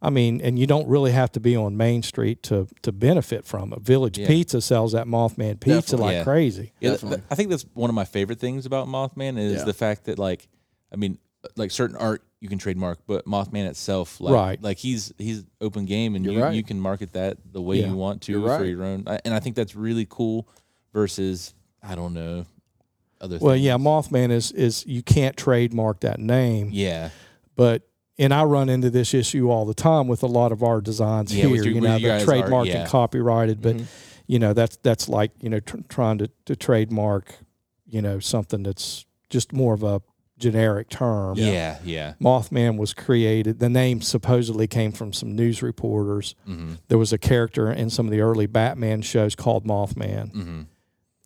[0.00, 3.44] I mean, and you don't really have to be on Main Street to to benefit
[3.44, 3.80] from it.
[3.80, 4.28] Village Yeah.
[4.28, 6.04] Pizza sells that Mothman pizza Definitely.
[6.06, 6.24] like Yeah.
[6.24, 6.72] crazy.
[6.80, 9.64] Yeah, th- th- I think that's one of my favorite things about Mothman is Yeah.
[9.64, 10.46] the fact that like,
[10.92, 11.18] I mean,
[11.56, 14.62] like certain art you can trademark, but Mothman itself, like, Right.
[14.62, 16.54] Like he's he's open game, and You're you right.
[16.54, 17.88] you can market that the way Yeah.
[17.88, 18.66] you want to You're for right.
[18.68, 19.04] your own.
[19.24, 20.48] And I think that's really cool.
[20.92, 22.46] Versus, I don't know,
[23.20, 23.38] other.
[23.40, 23.64] Well, things.
[23.64, 27.10] yeah, Mothman is is you can't trademark that name, yeah,
[27.56, 27.82] but
[28.16, 31.34] and I run into this issue all the time with a lot of our designs
[31.34, 31.56] Yeah, here.
[31.56, 32.82] your- you know, they're art, trademarked yeah.
[32.82, 33.84] and copyrighted, but mm-hmm.
[34.28, 37.34] you know that's that's like you know tr- trying to, to trademark
[37.88, 40.00] you know something that's just more of a
[40.38, 41.36] generic term.
[41.38, 42.14] yeah, yeah.
[42.20, 43.58] Mothman was created.
[43.60, 46.34] The name supposedly came from some news reporters.
[46.48, 46.74] Mm-hmm.
[46.88, 50.62] There was a character in some of the early Batman shows called Mothman, Mm-hmm.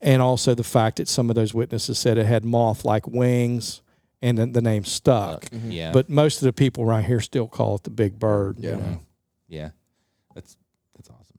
[0.02, 3.80] and also the fact that some of those witnesses said it had moth-like wings,
[4.20, 5.46] and then the name stuck.
[5.52, 8.58] Yeah, But most of the people around here still call it the Big Bird.
[8.60, 8.76] you Yeah.
[8.76, 9.00] know.
[9.48, 9.77] yeah, that's that's awesome.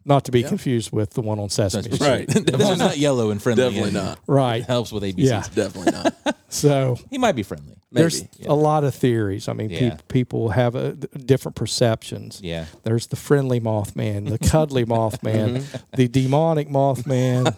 [0.10, 0.48] Not to be Yeah.
[0.50, 2.02] confused with the one on Sesame Street.
[2.02, 2.28] Right.
[2.28, 3.64] this one's not yellow and friendly.
[3.64, 4.20] Definitely and not.
[4.26, 4.64] Right.
[4.66, 5.14] Helps with ABC.
[5.20, 5.44] Yeah.
[5.56, 6.36] Definitely not.
[6.52, 7.76] So He might be friendly.
[7.92, 8.02] Maybe.
[8.04, 9.48] there's a lot of theories.
[9.48, 9.80] I mean, Yeah.
[9.80, 10.92] peop people have uh
[11.26, 12.40] different perceptions.
[12.44, 12.66] Yeah.
[12.84, 15.64] There's the friendly Mothman, the cuddly Mothman,
[15.96, 17.56] the demonic Mothman,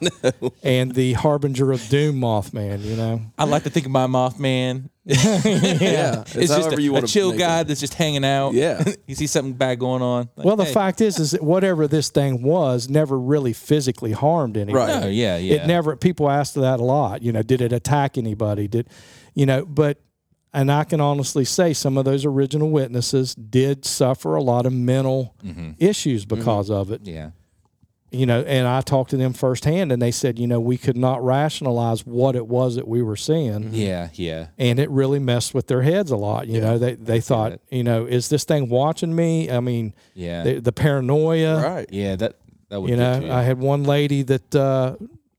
[0.64, 2.82] and the harbinger of doom Mothman.
[2.84, 4.90] You know, I like to think of my Mothman.
[5.06, 6.22] yeah.
[6.22, 7.68] It's, It's, just a, you a chill guy It.
[7.68, 8.54] that's just hanging out.
[8.54, 8.84] Yeah.
[9.08, 10.30] you see something bad going on.
[10.36, 10.74] like, well, the hey.
[10.74, 14.88] fact is, is that whatever this thing was, never really physically harmed anyone.
[14.88, 15.02] Right.
[15.02, 15.56] No, yeah, yeah.
[15.56, 15.96] It never.
[15.96, 17.22] People asked that a lot.
[17.24, 18.68] You know, did it attack anybody?
[18.68, 18.88] Did,
[19.34, 19.66] you know?
[19.66, 20.00] But
[20.54, 24.74] and I can honestly say some of those original witnesses did suffer a lot of
[24.74, 25.72] mental Mm-hmm.
[25.80, 27.02] issues because of it.
[27.04, 27.32] Yeah.
[28.14, 30.98] You know, and I talked to them firsthand, and they said, you know, we could
[30.98, 33.74] not rationalize what it was that we were seeing.
[33.74, 34.10] Yeah.
[34.16, 34.48] Yeah.
[34.58, 36.50] And it really messed with their heads a lot.
[36.50, 37.62] You know, they they thought, that.
[37.70, 39.50] you know, is this thing watching me?
[39.50, 40.44] I mean, Yeah.
[40.44, 41.64] the, the paranoia.
[41.64, 41.88] Right.
[41.90, 42.18] yeah.
[42.18, 42.36] That
[42.68, 44.98] that would You know, to I had one lady that uh,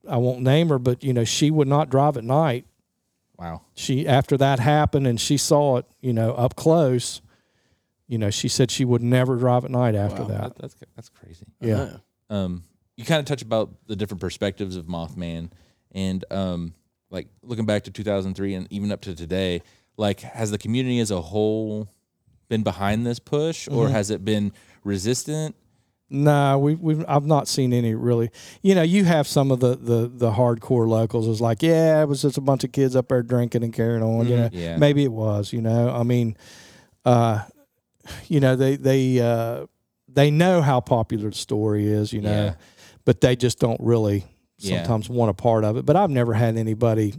[0.09, 2.65] I won't name her, but you know, she would not drive at night.
[3.43, 3.63] Wow.
[3.75, 7.21] She after that happened and she saw it, you know, up close.
[8.09, 10.29] You know, she said she would never drive at night after Wow.
[10.29, 10.41] that.
[10.55, 11.47] That, that's that's crazy.
[11.61, 11.97] Yeah.
[12.31, 12.63] um,
[12.97, 15.51] you kind of touch about the different perspectives of Mothman,
[15.93, 16.75] and um,
[17.11, 19.63] like looking back to 2003 and even up to today,
[19.97, 21.89] like has the community as a whole
[22.49, 23.93] been behind this push, or Mm-hmm.
[23.95, 24.53] has it been
[24.85, 25.55] resistant?
[26.13, 28.31] No, we we I've not seen any really.
[28.63, 32.07] You know, you have some of the the the hardcore locals is like, yeah, it
[32.09, 34.27] was just a bunch of kids up there drinking and carrying on.
[34.29, 34.77] You know, Yeah.
[34.77, 35.53] maybe it was.
[35.53, 36.37] You know, I mean,
[37.05, 37.43] uh,
[38.29, 39.67] you know, they they uh,
[40.09, 42.13] they know how popular the story is.
[42.13, 42.55] You know, Yeah.
[43.05, 44.25] but they just don't really
[44.59, 44.79] Yeah.
[44.83, 45.87] sometimes want a part of it.
[45.87, 47.15] But I've never had anybody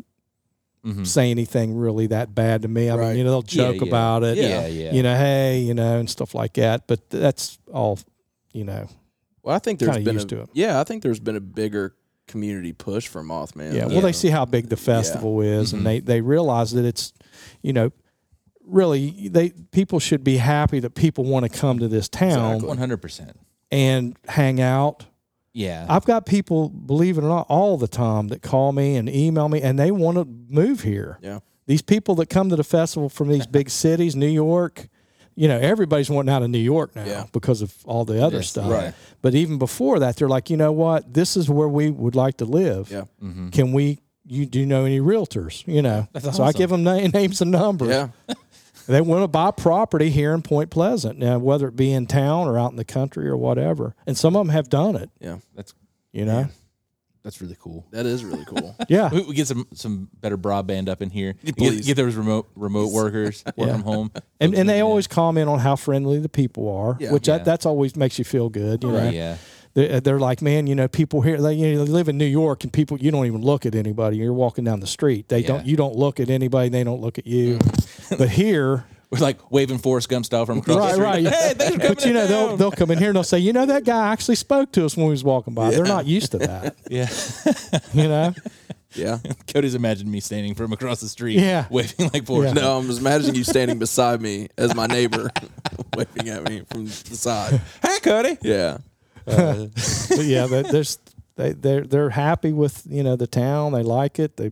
[0.86, 1.08] Mhm.
[1.08, 2.90] say anything really that bad to me.
[2.90, 3.08] I Right.
[3.10, 3.88] mean, you know, they'll Yeah, joke yeah.
[3.88, 4.38] about it.
[4.38, 4.94] Yeah, yeah.
[4.94, 6.88] You know, hey, you know, and stuff like that.
[6.88, 7.98] But that's all.
[8.54, 8.88] You know.
[9.44, 10.50] Well, I think there's Kinda been used a, to it.
[10.54, 11.96] yeah, I think there's been a bigger
[12.28, 13.74] community push for Mothman.
[13.74, 15.78] Yeah, well, they see how big the festival is, Mhm.
[15.78, 17.12] and they they realize that it's,
[17.62, 17.92] you know,
[18.66, 23.34] really they people should be happy that people want to come to this town 100%.
[23.72, 25.06] and hang out.
[25.56, 25.86] Yeah.
[25.90, 29.50] I've got people, believe it or not, all the time that call me and email
[29.50, 31.20] me, and they want to move here.
[31.22, 31.40] Yeah.
[31.68, 34.88] These people that come to the festival from these big cities, New York,
[35.36, 37.26] you know, everybody's wanting out of New York now Yeah.
[37.32, 38.70] because of all the other Yes, stuff.
[38.72, 38.94] right.
[39.22, 41.14] But even before that, they're like, you know what?
[41.14, 42.92] This is where we would like to live.
[42.92, 43.04] Yeah.
[43.24, 43.50] Mm-hmm.
[43.50, 44.00] Can we?
[44.26, 45.68] You do you know any realtors?
[45.68, 47.90] You know, That's so I give them na- names and numbers.
[47.90, 48.08] Yeah.
[48.86, 52.50] They want to buy property here in Point Pleasant, now whether it be in town
[52.50, 53.96] or out in the country or whatever.
[54.06, 55.10] And some of them have done it.
[55.22, 55.38] Yeah.
[55.56, 55.74] That's
[56.12, 56.48] You know,
[57.24, 57.86] that's really cool.
[57.92, 58.76] That is really cool.
[58.90, 59.10] yeah.
[59.10, 61.36] We, we get some some better broadband up in here.
[61.44, 61.86] Get, Please.
[61.86, 63.74] get those remote remote workers work Yeah.
[63.74, 64.12] from home.
[64.40, 64.84] and and they Yeah.
[64.84, 67.12] always comment on how friendly the people are, Yeah.
[67.14, 67.38] which Yeah.
[67.38, 68.84] That, that's always makes you feel good.
[68.84, 69.38] You oh, know, yeah.
[69.74, 72.18] They- uh, they're like, man, you know, people here they, you know, they live in
[72.18, 74.18] New York, and people you don't even look at anybody.
[74.18, 75.66] You're walking down the street, they don't.
[75.66, 76.70] You don't look at anybody.
[76.70, 77.58] They don't look at you.
[77.58, 78.18] Mm.
[78.20, 81.04] but here, We're like waving Forrest Gump style from across the street.
[81.04, 81.24] right.
[81.24, 83.24] Hey, thanks for coming but you know, in they'll they'll come in here and they'll
[83.24, 85.70] say, you know, that guy actually spoke to us when we was walking by.
[85.70, 86.76] They're not used to that.
[86.90, 87.10] Yeah.
[87.94, 88.34] You know,
[88.96, 89.20] Yeah.
[89.54, 91.68] Cody's imagined me standing from across the street, Yeah.
[91.70, 92.56] waving like Forrest.
[92.56, 92.62] Yeah.
[92.62, 95.30] No, I'm just imagining you standing beside me as my neighbor,
[95.96, 97.62] waving at me from the side.
[97.84, 98.38] Hey, Cody.
[98.42, 98.80] Yeah.
[99.28, 99.68] Uh,
[100.10, 100.98] but yeah, they- there's
[101.36, 103.74] they they're they're happy with you know the town.
[103.74, 104.38] They like it.
[104.38, 104.52] They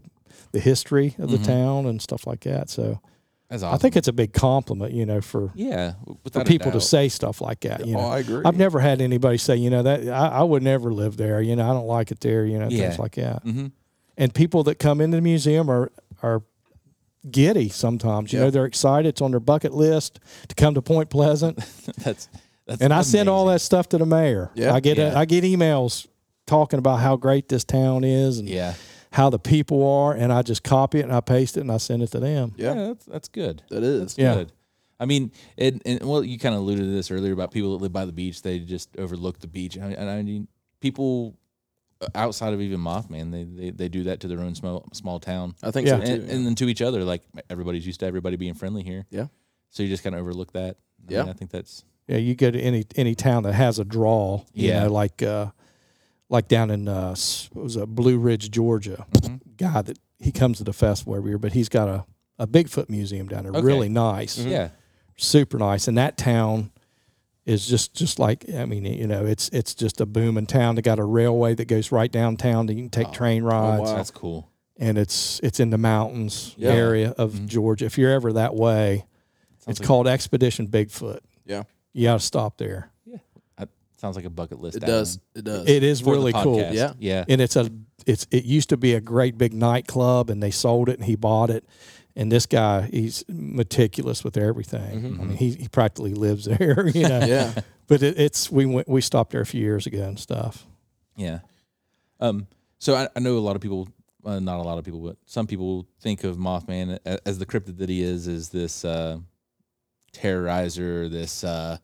[0.51, 1.45] the history of the mm-hmm.
[1.45, 2.69] town and stuff like that.
[2.69, 3.01] So
[3.51, 3.75] That's awesome.
[3.75, 5.93] I think it's a big compliment, you know, for yeah,
[6.31, 7.85] for people to say stuff like that.
[7.85, 8.41] You Oh, know, I agree.
[8.45, 11.41] I've never had anybody say, you know, that I, I would never live there.
[11.41, 12.45] You know, I don't like it there.
[12.45, 12.87] You know, Yeah.
[12.87, 13.43] things like that.
[13.43, 13.67] hmm
[14.17, 15.91] And people that come into the museum are
[16.23, 16.43] are
[17.29, 18.31] giddy sometimes.
[18.31, 18.45] You Yeah.
[18.45, 19.09] know, they're excited.
[19.09, 21.57] It's on their bucket list to come to Point Pleasant.
[21.97, 22.29] That's
[22.65, 24.49] that's and I send all that stuff to the mayor.
[24.55, 24.73] Yeah.
[24.73, 25.19] I get Yeah.
[25.19, 26.07] I get emails
[26.47, 28.75] talking about how great this town is and Yeah,
[29.11, 31.77] how the people are, and I just copy it and I paste it and I
[31.77, 32.53] send it to them.
[32.57, 32.87] yeah, Yeah.
[32.87, 33.63] that's that's good.
[33.69, 34.17] That is.
[34.17, 34.35] Yeah.
[34.35, 34.51] Good.
[34.99, 37.81] I mean, and, and well, you kind of alluded to this earlier about people that
[37.83, 38.41] live by the beach.
[38.43, 40.47] They just overlook the beach, and I, and I mean,
[40.79, 41.35] people
[42.15, 45.55] outside of even Mothman, they, they they do that to their own small small town,
[45.63, 45.99] I think Yeah.
[45.99, 46.13] so too.
[46.13, 47.03] and, and then to each other.
[47.03, 49.05] Like everybody's used to everybody being friendly here.
[49.09, 49.27] Yeah.
[49.69, 50.77] So you just kind of overlook that.
[51.09, 51.19] I Yeah.
[51.21, 54.43] mean, I think that's Yeah, you go to any any town that has a draw.
[54.53, 54.83] You Yeah.
[54.83, 55.47] know, like uh,
[56.31, 57.13] like down in uh,
[57.53, 59.05] what was it Blue Ridge, Georgia.
[59.11, 59.41] Mhm.
[59.57, 62.05] Guy that he comes to the festival every year, but he's got a
[62.39, 63.51] a Bigfoot museum down there.
[63.51, 63.61] Okay.
[63.61, 64.69] Really nice, yeah,
[65.17, 65.87] super nice.
[65.87, 66.71] And that town
[67.45, 70.75] is just just like I mean, you know, it's it's just a booming town.
[70.75, 72.65] They got a railway that goes right downtown.
[72.65, 73.13] That you can take Oh.
[73.13, 73.95] train rides, wow.
[73.95, 74.47] that's cool.
[74.77, 76.71] and it's it's in the mountains Yeah.
[76.71, 77.47] area of Mhm.
[77.47, 77.85] Georgia.
[77.85, 79.05] If you're ever that way,
[79.59, 81.19] Sounds it's like, called Expedition Bigfoot.
[81.45, 81.63] Yeah.
[81.93, 82.89] You got to stop there.
[84.01, 84.77] Sounds like a bucket list.
[84.77, 85.19] It item does.
[85.35, 85.69] It does.
[85.69, 86.57] It is for the really cool.
[86.57, 86.73] podcast.
[86.73, 86.93] Yeah.
[86.99, 87.69] yeah, and it's a
[88.05, 91.15] it's it used to be a great big nightclub and they sold it and he
[91.15, 91.63] bought it
[92.15, 97.07] and this guy he's meticulous with everything i mean he, he practically lives there you
[97.07, 97.53] know yeah.
[97.85, 100.65] but it, it's we went we stopped there a few years ago and stuff
[101.15, 101.39] Yeah.
[102.19, 102.47] Um.
[102.79, 103.87] So I, I know a lot of people,
[104.25, 107.45] uh, not a lot of people, but some people think of Mothman a- as the
[107.45, 109.17] cryptid that he is, is this uh,
[110.13, 111.77] terrorizer, this uh,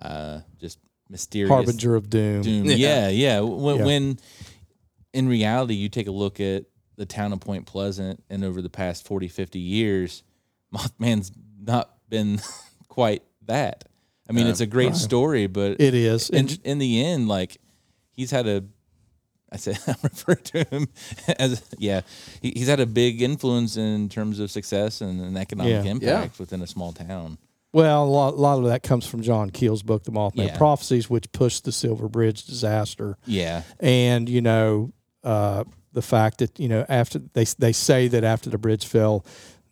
[0.00, 2.64] uh, just mysterious harbinger of doom, doom.
[2.66, 2.74] Yeah.
[2.76, 3.40] Yeah, yeah.
[3.40, 3.84] When, Yeah.
[3.84, 4.18] when
[5.12, 6.64] in reality, you take a look at
[6.96, 10.22] the town of Point Pleasant, and over the past 40, 50 years,
[10.74, 12.40] Mothman's not been
[12.88, 13.84] quite that.
[14.28, 14.96] I mean, Uh, it's a great right.
[14.96, 17.58] story, but it is in, and in the end, like
[18.12, 18.64] he's had a,
[19.52, 20.88] I say I refer to him
[21.38, 22.00] as yeah,
[22.40, 25.90] he, he's had a big influence in terms of success and an economic Yeah.
[25.90, 27.38] impact within a small town.
[27.74, 30.56] Well a lot, a lot of that comes from john keel's book the mothman Yeah.
[30.56, 36.58] prophecies which pushed the silver bridge disaster Yeah, and you know uh, the fact that
[36.58, 39.24] you know after they they say that after the bridge fell,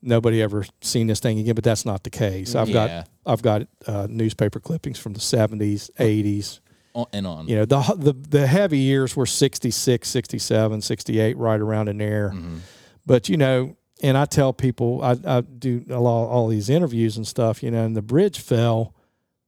[0.03, 2.55] nobody ever seen this thing again, but that's not the case.
[2.55, 2.75] I've Yeah.
[2.75, 6.61] got I've got uh, newspaper clippings from the seventies, eighties.
[6.95, 7.49] on and on.
[7.49, 12.31] You know the the the heavy years were 66, 67, 68, right around in there.
[12.35, 12.59] Mhm.
[13.07, 17.17] But you know, and I tell people I, I do a lot all these interviews
[17.17, 17.63] and stuff.
[17.63, 18.95] You know, and the bridge fell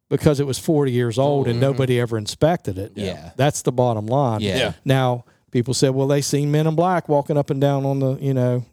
[0.09, 1.61] because it was forty years old and Mhm.
[1.63, 2.93] nobody ever inspected it.
[2.95, 3.33] Yeah.
[3.37, 4.41] that's the bottom line.
[4.41, 4.57] Yeah.
[4.57, 4.73] Yeah.
[4.85, 8.15] Now, people said, well, they seen men in black walking up and down on the,
[8.21, 8.65] you know,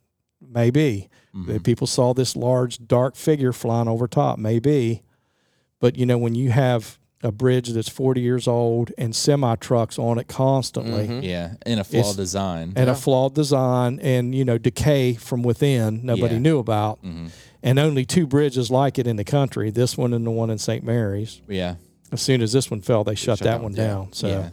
[0.41, 1.09] maybe.
[1.35, 1.63] Mhm.
[1.63, 5.01] People saw this large, dark figure flying over top, maybe.
[5.79, 9.99] But, you know, when you have a bridge that's 40 years old and semi trucks
[9.99, 11.23] on it constantly Mhm.
[11.23, 12.73] Yeah, in a flawed It's- design.
[12.75, 12.93] and Yeah.
[12.93, 16.39] a flawed design and, you know, decay from within, nobody Yeah.
[16.41, 17.27] knew about, hmm
[17.63, 20.57] and only two bridges like it in the country this one and the one in
[20.57, 20.83] St.
[20.83, 21.41] Mary's.
[21.47, 21.75] Yeah,
[22.11, 23.61] As soon as this one fell, they shut, shut that down.
[23.63, 23.87] one Yeah.
[23.87, 24.07] down.
[24.13, 24.49] So, yeah,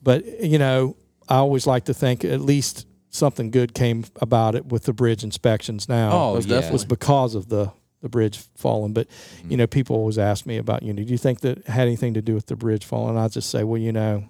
[0.00, 0.94] but you know,
[1.28, 5.24] I always like to think at least something good came about it with the bridge
[5.24, 6.12] inspections now.
[6.12, 6.54] oh, most yeah.
[6.56, 6.72] definitely.
[6.74, 8.92] was because of the the bridge falling.
[8.92, 9.50] But Mm-hmm.
[9.50, 12.14] you know, people always ask me about you know, do you think that had anything
[12.14, 13.16] to do with the bridge falling?
[13.18, 14.24] I just say, well, you know,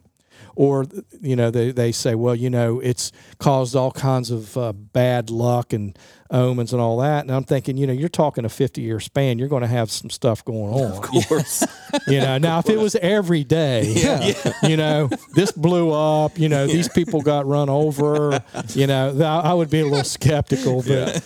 [0.55, 0.85] or
[1.21, 5.31] you know they, they say well you know it's caused all kinds of uh, bad
[5.31, 5.99] luck and
[6.31, 9.39] omens and all that and i'm thinking you know you're talking a 50 year span
[9.39, 11.65] you're going to have some stuff going on Of course.
[12.07, 16.67] you know now if it was every day you know this blew up you know
[16.67, 18.43] these people got run over
[18.75, 21.23] you know i would be a little skeptical but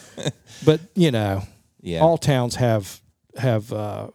[0.64, 1.42] but you know
[1.82, 2.00] Yeah.
[2.00, 3.00] all towns have
[3.36, 4.08] have uh,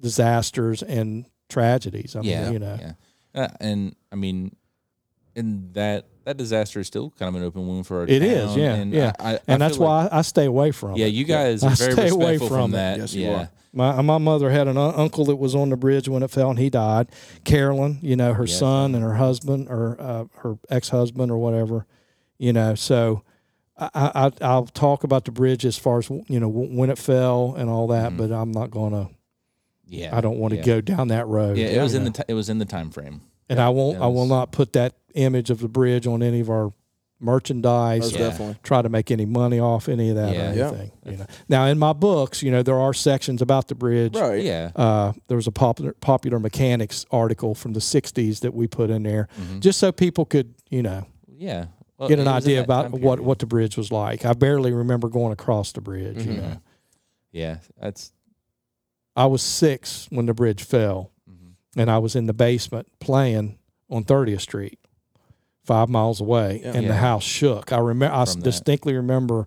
[0.00, 2.16] disasters and tragedies.
[2.16, 2.50] I mean, yeah.
[2.50, 2.92] you know, Yeah.
[3.34, 4.54] Uh, and I mean,
[5.34, 8.28] and that that disaster is still kind of an open wound for our It town.
[8.28, 9.12] is, yeah, and yeah.
[9.18, 11.14] I, I, and I that's feel like- why I, I stay away from Yeah, it.
[11.14, 12.76] you guys I are very stay away respectful from from it.
[12.76, 12.98] that.
[12.98, 13.34] Yes, you yeah.
[13.40, 13.50] are.
[13.72, 16.48] My my mother had an un- uncle that was on the bridge when it fell
[16.50, 17.08] and he died.
[17.42, 21.38] Carolyn, you know, her Yes, son and her husband or uh, her ex husband or
[21.38, 21.84] whatever,
[22.38, 22.76] you know.
[22.76, 23.24] So
[23.76, 27.54] I, I I'll talk about the bridge as far as you know when it fell
[27.58, 28.16] and all that, Mhm.
[28.18, 29.08] but I'm not gonna.
[29.86, 30.16] Yeah.
[30.16, 30.64] I don't want to yeah.
[30.64, 31.56] go down that road.
[31.58, 33.20] Yeah, it was you in the ti it was in the time frame.
[33.48, 33.96] and I won't.
[33.98, 36.72] it I will not put that image of the bridge on any of our
[37.20, 38.12] merchandise.
[38.12, 38.18] Yeah.
[38.18, 38.56] definitely.
[38.62, 40.50] Try to make any money off any of that Yeah.
[40.50, 40.68] or Yeah.
[40.68, 40.90] anything.
[41.06, 41.26] You know.
[41.48, 44.14] Now in my books, you know, there are sections about the bridge.
[44.16, 44.42] Right.
[44.42, 44.70] Yeah.
[44.76, 49.02] Uh, there was a popular popular mechanics article from the '60s that we put in
[49.02, 49.60] there, Mhm.
[49.60, 51.04] just so people could, you know,
[51.36, 51.66] Yeah.
[51.98, 54.24] Well, get an it was in idea about what what the bridge was like.
[54.24, 56.24] I barely remember going across the bridge.
[56.26, 56.36] You Mhm.
[56.42, 56.56] know,
[57.32, 57.58] Yeah.
[57.80, 58.12] That's.
[59.16, 61.52] I was six when the bridge fell, mhm.
[61.76, 64.78] and I was in the basement playing on 30th Street,
[65.62, 66.72] five miles away, Yeah.
[66.76, 67.72] and the house shook.
[67.72, 68.44] I remember, I From that.
[68.44, 69.46] distinctly remember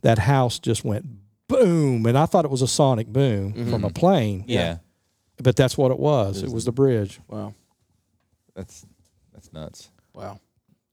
[0.00, 1.04] that house just went
[1.48, 3.94] boom, and I thought it was a sonic boom from a Mhm.
[3.94, 4.44] plane.
[4.48, 4.78] Yeah.
[5.42, 6.36] but that's what it was.
[6.36, 7.20] It It was was the- the bridge.
[7.28, 7.54] Wow.
[8.54, 8.86] That's
[9.32, 9.90] that's nuts.
[10.14, 10.38] Wow.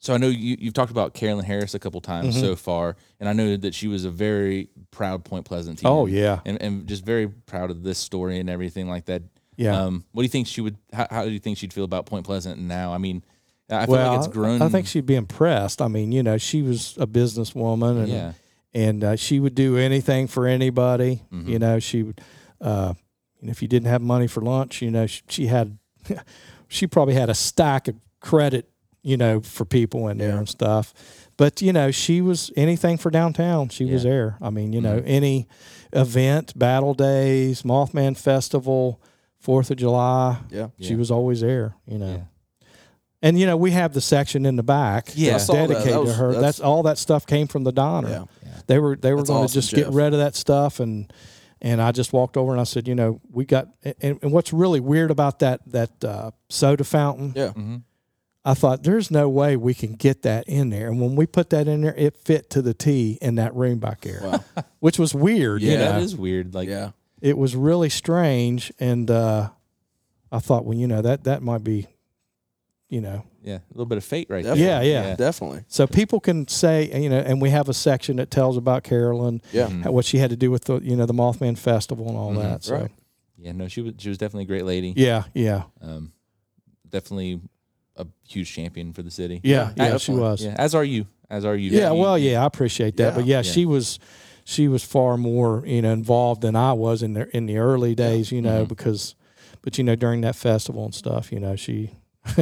[0.02, 2.40] So I know you, you've talked about Carolyn Harris a couple times Mhm.
[2.40, 5.90] so far, and I know that she was a very proud Point Pleasant team.
[5.90, 9.24] Oh yeah, and, and just very proud of this story and everything like that.
[9.58, 9.78] yeah.
[9.82, 10.78] Um, what do you think she would?
[10.94, 12.94] How, how do you think she'd feel about Point Pleasant now?
[12.94, 13.24] I mean,
[13.70, 14.62] I feel well, like it's grown.
[14.62, 15.82] I think she'd be impressed.
[15.82, 18.32] I mean, you know, she was a businesswoman, and yeah,
[18.74, 21.24] and uh, she would do anything for anybody.
[21.34, 21.48] Mhm.
[21.50, 22.22] You know, she would.
[22.62, 22.94] Uh,
[23.42, 25.78] if you didn't have money for lunch, you know, she, she had,
[26.70, 28.70] she probably had a stack of credit,
[29.04, 30.38] you know, for people in there Yeah.
[30.40, 30.94] and stuff.
[31.38, 33.70] But you know, she was anything for downtown.
[33.70, 34.38] She was there.
[34.42, 35.04] I mean, you know, Mhm.
[35.08, 35.48] any
[35.94, 39.00] event, battle days, Mothman Festival,
[39.40, 40.40] Fourth of July.
[40.52, 40.68] Yeah.
[40.80, 40.98] She Yeah.
[40.98, 41.76] was always there.
[41.88, 42.12] You know.
[42.12, 42.68] Yeah.
[43.22, 45.30] And you know, we have the section in the back Yeah.
[45.30, 45.68] I that's saw that.
[45.68, 46.28] That dedicated was- to her.
[46.34, 48.10] that's- That's, all that stuff came from the Donner.
[48.10, 48.24] Yeah.
[48.68, 49.86] They were they were That's going awesome, to just Jeff.
[49.86, 51.12] get rid of that stuff and
[51.62, 53.68] and I just walked over and I said, you know, we got
[54.02, 57.50] and, and what's really weird about that that uh, soda fountain, Yeah.
[57.52, 57.78] hmm
[58.46, 60.88] I thought there's no way we can get that in there.
[60.88, 63.80] And when we put that in there, it fit to the T in that room
[63.80, 64.44] back there, Wow.
[64.80, 65.62] which was weird.
[65.62, 65.92] yeah, you know?
[65.92, 66.54] that is weird.
[66.54, 66.92] Like, yeah.
[67.22, 68.72] it was really strange.
[68.80, 69.50] And uh,
[70.32, 71.88] I thought, well, you know, that that might be,
[72.90, 74.64] you know, yeah, a little bit of fate right Definitely.
[74.66, 74.84] there.
[74.84, 75.16] Yeah, yeah.
[75.16, 75.64] Definitely.
[75.68, 79.42] So people can say, you know, and we have a section that tells about Carolyn,
[79.52, 79.68] Yeah.
[79.68, 79.84] Mhm.
[79.84, 82.32] how- what she had to do with the, you know, the Mothman Festival and all
[82.34, 82.42] Mhm.
[82.42, 82.64] that.
[82.64, 82.92] So Right.
[83.38, 84.94] Yeah, no, she was she was definitely a great lady.
[84.98, 86.12] yeah, yeah, Um,
[86.90, 87.40] definitely
[88.00, 89.42] a huge champion for the city.
[89.44, 90.22] yeah, Yeah, yeah, she definitely.
[90.24, 90.44] was.
[90.46, 91.06] Yeah, as are you.
[91.30, 91.70] As are you.
[91.72, 93.42] Yeah, You- well, yeah, I appreciate that, Yeah, but yeah, yeah.
[93.44, 94.00] she was,
[94.46, 97.94] she was far more, you know, involved than I was in the in the early
[97.96, 98.70] days, you know, Mhm.
[98.70, 99.16] because,
[99.62, 101.92] but you know, during that festival and stuff, you know, she.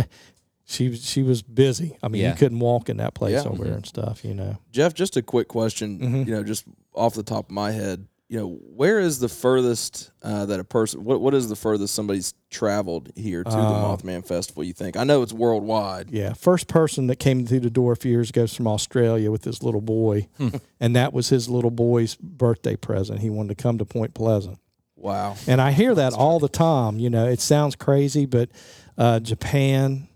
[0.70, 1.98] She was she was busy.
[2.04, 2.32] I mean, Yeah.
[2.32, 3.50] you couldn't walk in that place Yeah.
[3.50, 3.78] over there Mhm.
[3.78, 4.26] and stuff.
[4.26, 6.28] You know, Jeff, just a quick question, Mhm.
[6.28, 10.12] you know, just off the top of my head, you know, where is the furthest
[10.22, 13.86] uh, that a person, what, what is the furthest somebody's traveled here to the Uh,
[13.96, 14.98] Mothman Festival, you think?
[14.98, 16.12] I know it's worldwide.
[16.12, 19.32] Yeah, first person that came through the door a few years ago was from Australia
[19.32, 20.28] with his little boy,
[20.80, 23.20] and that was his little boy's birthday present.
[23.22, 24.60] He wanted to come to Point Pleasant,
[24.98, 25.38] Wow.
[25.48, 27.00] and I hear that all the time.
[27.00, 28.50] You know, it sounds crazy, but
[28.98, 30.10] uh, Japan,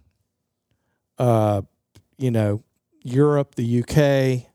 [1.17, 1.61] uh,
[2.17, 2.63] you know,
[3.03, 4.47] Europe, the UK.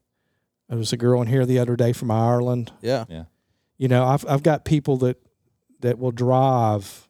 [0.68, 2.72] There was a girl in here the other day from Ireland.
[2.82, 3.24] Yeah, yeah.
[3.78, 5.18] You know, I've I've got people that
[5.80, 7.08] that will drive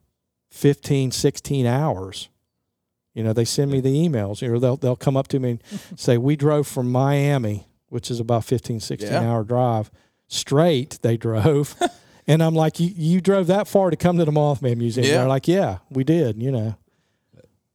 [0.50, 2.29] 15, 16 hours.
[3.14, 5.38] You know, they send me the emails, or you know, they'll they'll come up to
[5.38, 5.62] me and
[5.96, 9.20] say, "We drove from Miami, which is about 15, 16 Yeah.
[9.20, 9.90] hour drive,
[10.29, 10.98] straight.
[11.02, 11.74] They drove."
[12.26, 15.18] and I'm like, you, "You drove that far to come to the Mothman Museum?" Yeah.
[15.18, 16.76] They're like, "Yeah, we did." You know,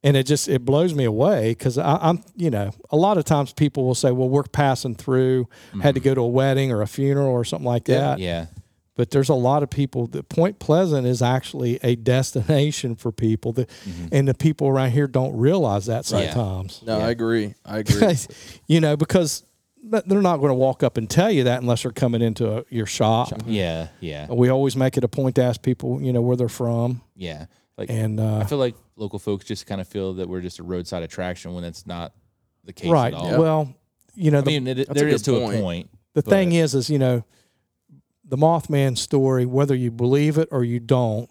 [0.04, 3.52] and it just it blows me away because I'm you know a lot of times
[3.52, 5.48] people will say, "Well, we're passing through,
[5.82, 6.04] had to mm.
[6.04, 7.98] go to a wedding or a funeral or something like Yeah.
[7.98, 8.46] that." Yeah.
[8.94, 13.52] But there's a lot of people that Point Pleasant is actually a destination for people
[13.54, 14.08] that Mhm.
[14.12, 16.30] and the people around here don't realize that Right.
[16.32, 16.82] sometimes.
[16.84, 17.06] No, Yeah.
[17.06, 17.54] I agree.
[17.64, 18.16] I agree.
[18.66, 19.44] you know, because
[19.84, 22.64] they're not going to walk up and tell you that unless they're coming into a,
[22.70, 23.30] your shop.
[23.46, 23.88] Yeah.
[24.00, 24.30] Yeah.
[24.30, 27.00] We always make it a point to ask people, you know, where they're from.
[27.16, 27.46] Yeah.
[27.76, 30.58] Like And I uh, feel like local folks just kind of feel that we're just
[30.60, 32.12] a roadside attraction when that's not
[32.64, 33.12] the case right.
[33.12, 33.38] at all.
[33.40, 33.74] Well,
[34.14, 35.56] you know, I the, mean, it, there is good to point.
[35.56, 35.90] a point.
[36.14, 37.24] the thing is, is you know,
[38.32, 41.28] the Mothman story, whether you believe it or you don't,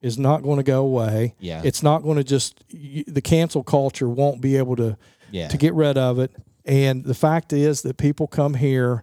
[0.00, 1.34] is not going to go away.
[1.40, 1.60] Yeah.
[1.64, 4.96] It's not going to just you, the cancel culture won't be able to
[5.32, 5.48] yeah.
[5.48, 6.30] to get rid of it.
[6.64, 9.02] And the fact is that people come here,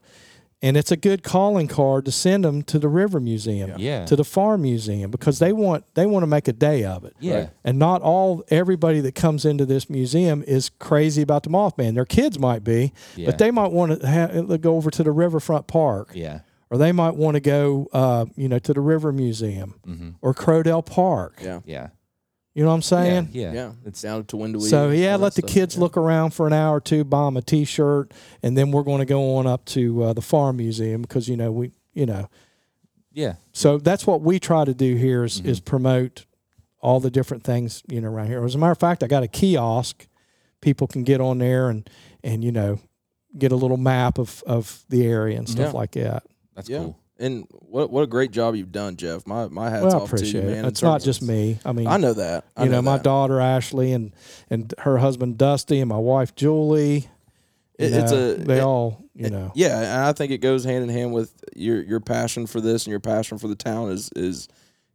[0.61, 4.05] and it's a good calling card to send them to the River Museum, Yeah.
[4.05, 7.13] to the Farm Museum, because they want they want to make a day of it.
[7.19, 7.35] yeah.
[7.35, 7.49] Right.
[7.65, 11.93] And not all everybody that comes into this museum is crazy about the Mothman.
[11.95, 13.25] Their kids might be, Yeah.
[13.25, 16.39] but they might want to ha- go over to the Riverfront Park, Yeah.
[16.69, 20.09] Or they might want to go, uh, you know, to the River Museum Mm-hmm.
[20.21, 21.39] or Krodel Park.
[21.41, 21.61] Yeah.
[21.65, 21.89] Yeah.
[22.53, 23.29] You know what I'm saying?
[23.33, 23.53] Yeah.
[23.53, 23.71] Yeah.
[23.85, 24.67] It's down to Windowy.
[24.69, 25.51] So yeah, let the stuff.
[25.51, 25.81] kids Yeah.
[25.81, 28.11] look around for an hour or two, buy them a T-shirt,
[28.43, 31.37] and then we're going to go on up to uh, the farm museum because you
[31.37, 32.27] know we, you know,
[33.13, 33.35] yeah.
[33.53, 35.49] so that's what we try to do here is, Mm-hmm.
[35.49, 36.25] is promote
[36.79, 38.43] all the different things you know around here.
[38.43, 40.07] As a matter of fact, I got a kiosk.
[40.61, 41.87] People can get on there and
[42.23, 42.79] and you know
[43.37, 45.79] get a little map of of the area and stuff Yeah.
[45.79, 46.23] like that.
[46.57, 46.79] That's Yeah.
[46.79, 46.97] cool.
[47.19, 49.25] And what what a great job you've done, Jeff.
[49.25, 50.65] My my hats Well, I off to you, man.
[50.65, 50.67] it.
[50.67, 51.57] It's not just me.
[51.65, 52.43] I mean, I know that.
[52.57, 53.03] I you know, my that.
[53.03, 54.11] daughter Ashley and
[54.49, 57.07] and her husband Dusty and my wife Julie.
[57.79, 59.51] you It- it's a- they it- all you know.
[59.55, 62.85] Yeah, and I think it goes hand in hand with your your passion for this
[62.85, 64.47] and your passion for the town is is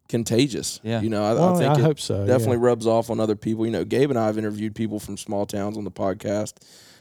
[0.08, 0.78] contagious.
[0.84, 1.00] Yeah.
[1.00, 2.66] you know, I, Well, I think I it hope so, Definitely yeah.
[2.66, 3.64] rubs off on other people.
[3.66, 6.54] You know, Gabe and I have interviewed people from small towns on the podcast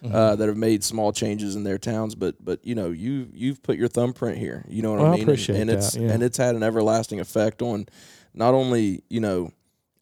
[0.03, 0.15] Mm-hmm.
[0.15, 3.61] uh, that have made small changes in their towns, but but you know, you you've
[3.61, 4.65] put your thumbprint here.
[4.67, 5.19] You know what Well, I I mean?
[5.21, 6.09] And- appreciate and, it's that, yeah.
[6.11, 7.85] and it's had an everlasting effect on
[8.33, 9.51] not only you know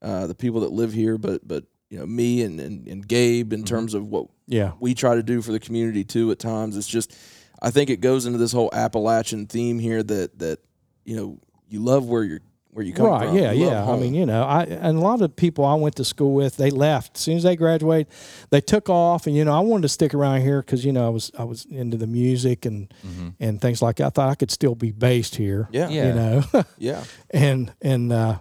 [0.02, 3.48] uh, the people that live here, but but you know me and and, and Gabe
[3.48, 3.60] Mm-hmm.
[3.60, 4.72] in terms of what Yeah.
[4.80, 7.14] we try to do for the community too at times it's just
[7.62, 10.60] i think it goes into this whole appalachian theme here that that
[11.04, 12.40] you know you love where you're
[12.72, 13.36] where you come right from.
[13.38, 13.94] yeah You love yeah.
[13.94, 16.58] I mean you know i and a lot of people i went to school with
[16.58, 17.18] they left.
[17.18, 18.08] As soon as they graduated
[18.52, 19.26] they took off.
[19.28, 21.44] And you know i wanted to stick around here because you know i was i
[21.44, 22.94] was into the music and
[23.40, 24.06] and things like that.
[24.06, 25.90] I thought i could still be based here yeah.
[25.90, 26.08] Yeah.
[26.08, 26.44] you know.
[26.78, 27.04] Yeah.
[27.32, 28.38] And and uh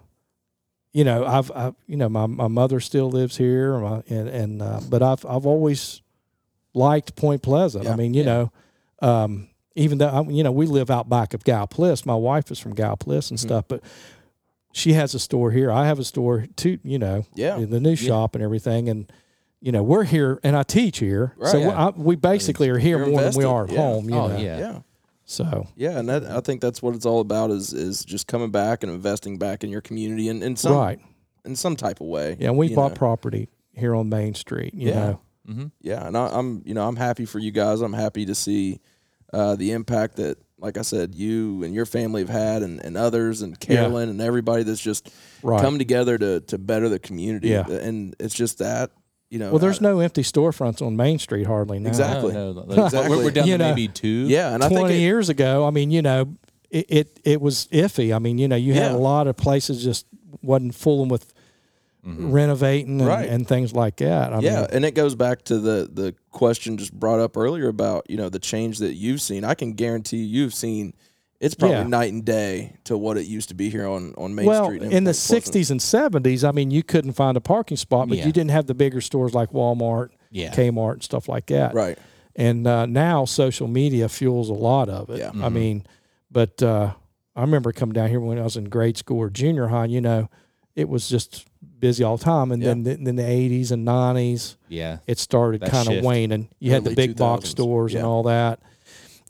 [0.93, 4.63] you know i've i you know my, my mother still lives here my, and and
[4.63, 6.01] uh, but i've i've always
[6.75, 7.87] liked point pleasant.
[7.87, 8.53] I mean you know
[9.01, 12.75] um even though you know we live out back of Gallipolis, my wife is from
[12.75, 13.81] Gallipolis and stuff, but
[14.73, 15.71] she has a store here.
[15.71, 17.57] I have a store too, you know, Yeah.
[17.59, 18.89] in the new shop and everything.
[18.89, 19.11] And
[19.61, 21.67] you know, we're here, and I teach here, so Right.
[21.67, 23.79] we- I, we basically are here You're more than we are at Yeah.
[23.79, 24.09] home.
[24.09, 24.37] You Oh, know?
[24.39, 24.59] yeah.
[24.59, 24.79] yeah
[25.25, 28.51] So yeah and that, i think that's what it's all about is is just coming
[28.51, 30.99] back and investing back in your community in, in some right,
[31.45, 32.49] in some type of way yeah.
[32.49, 32.97] And we bought know.
[32.97, 34.73] property here on Main Street.
[34.75, 34.95] You Yeah.
[34.95, 35.67] know, Mm-hmm.
[35.83, 38.81] yeah and I, i'm you know i'm happy for you guys i'm happy to see
[39.33, 42.97] uh, the impact that like i said you and your family have had and, and
[42.97, 43.77] others and Yeah.
[43.77, 45.11] carolyn and everybody that's just
[45.43, 45.61] Right.
[45.61, 47.67] come together to to better the community Yeah.
[47.69, 48.91] and it's just that
[49.31, 51.89] you know well, there's I- no empty storefronts on Main Street hardly now.
[51.89, 52.33] Exactly.
[52.33, 53.09] No, no, Exactly.
[53.17, 54.09] We're, we're down You to know, maybe two.
[54.27, 56.35] yeah and i think Twenty it, years ago, I mean, you know,
[56.71, 58.15] it, it it was iffy.
[58.15, 60.07] I mean, you know, you had a lot of places just
[60.43, 61.33] wasn't fooling with
[62.05, 63.29] renovating and, Right.
[63.29, 64.33] and things like that.
[64.33, 67.69] I yeah mean, and it goes back to the the question just brought up earlier
[67.69, 70.95] about you know the change that you've seen i can guarantee you've seen
[71.41, 71.83] it's probably Yeah.
[71.85, 74.83] night and day to what it used to be here on on main well, street
[74.83, 75.45] Well, in the Pleasant.
[75.55, 78.27] '60s and '70s, I mean, you couldn't find a parking spot, but Yeah.
[78.27, 80.53] you didn't have the bigger stores like Walmart, Yeah.
[80.55, 81.75] Kmart, and stuff like that.
[81.75, 81.97] right
[82.35, 85.19] And uh, now social media fuels a lot of it.
[85.19, 85.31] Yeah.
[85.43, 85.85] I mean,
[86.31, 86.93] but uh,
[87.37, 89.87] I remember coming down here when I was in grade school or junior high.
[89.87, 90.29] You know,
[90.75, 91.47] it was just
[91.81, 92.75] busy all the time, and Yeah.
[92.75, 94.99] then then the '80s and '90s, Yeah.
[95.07, 96.49] it started kind of waning.
[96.59, 97.51] You had the big box 2000s.
[97.51, 98.61] stores and all that,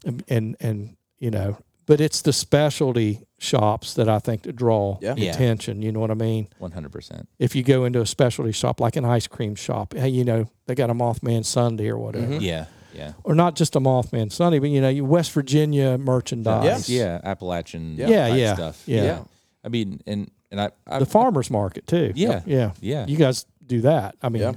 [0.05, 4.97] and, and and you know, but it's the specialty shops that I think that draw
[5.01, 5.15] Yeah.
[5.17, 5.31] Yeah.
[5.31, 5.81] attention.
[5.81, 6.47] You know what I mean?
[6.59, 7.27] One hundred percent.
[7.39, 10.45] If you go into a specialty shop like an ice cream shop, hey, you know
[10.67, 12.41] they got a Mothman sundae or whatever, Mm-hmm.
[12.43, 12.65] Yeah.
[12.93, 13.13] Yeah.
[13.23, 16.89] or not just a Mothman sundae, but you know, you West Virginia merchandise.
[16.89, 17.21] Yeah.
[17.23, 17.95] Appalachian.
[17.95, 18.83] Yeah, yeah, Stuff.
[18.87, 19.23] yeah.
[19.63, 22.11] I mean, and and I, I the farmers market too.
[22.15, 22.41] Yeah.
[22.45, 23.05] yeah, Yeah.
[23.07, 24.15] You guys do that.
[24.21, 24.51] I mean, Yeah.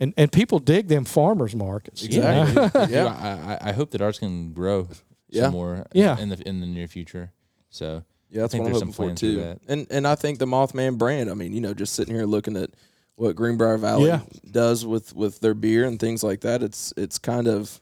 [0.00, 2.02] and and people dig them farmers markets.
[2.02, 2.70] you know?
[2.74, 2.86] Yeah.
[2.88, 3.06] Yeah.
[3.60, 4.88] I, I I hope that ours can grow
[5.28, 5.50] Yeah.
[5.50, 5.86] more.
[5.92, 6.18] Yeah.
[6.18, 7.32] In the in the near future.
[7.70, 9.36] So Yeah, that's think what I'm there's hoping some for plans for too.
[9.36, 9.58] that.
[9.68, 11.30] And and I think the Mothman brand.
[11.30, 12.70] I mean, you know, just sitting here looking at
[13.16, 14.20] what Greenbrier Valley Yeah.
[14.50, 16.62] does with with their beer and things like that.
[16.62, 17.80] It's it's kind of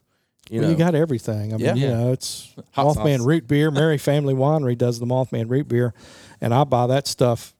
[0.49, 1.53] you Well, know you got everything.
[1.53, 1.75] I mean, Yeah.
[1.75, 1.93] you Yeah.
[1.97, 3.25] know, it's Hot Mothman sauce.
[3.25, 3.71] root beer.
[3.71, 5.93] Mary Family Winery does the Mothman root beer,
[6.45, 7.53] and I buy that stuff.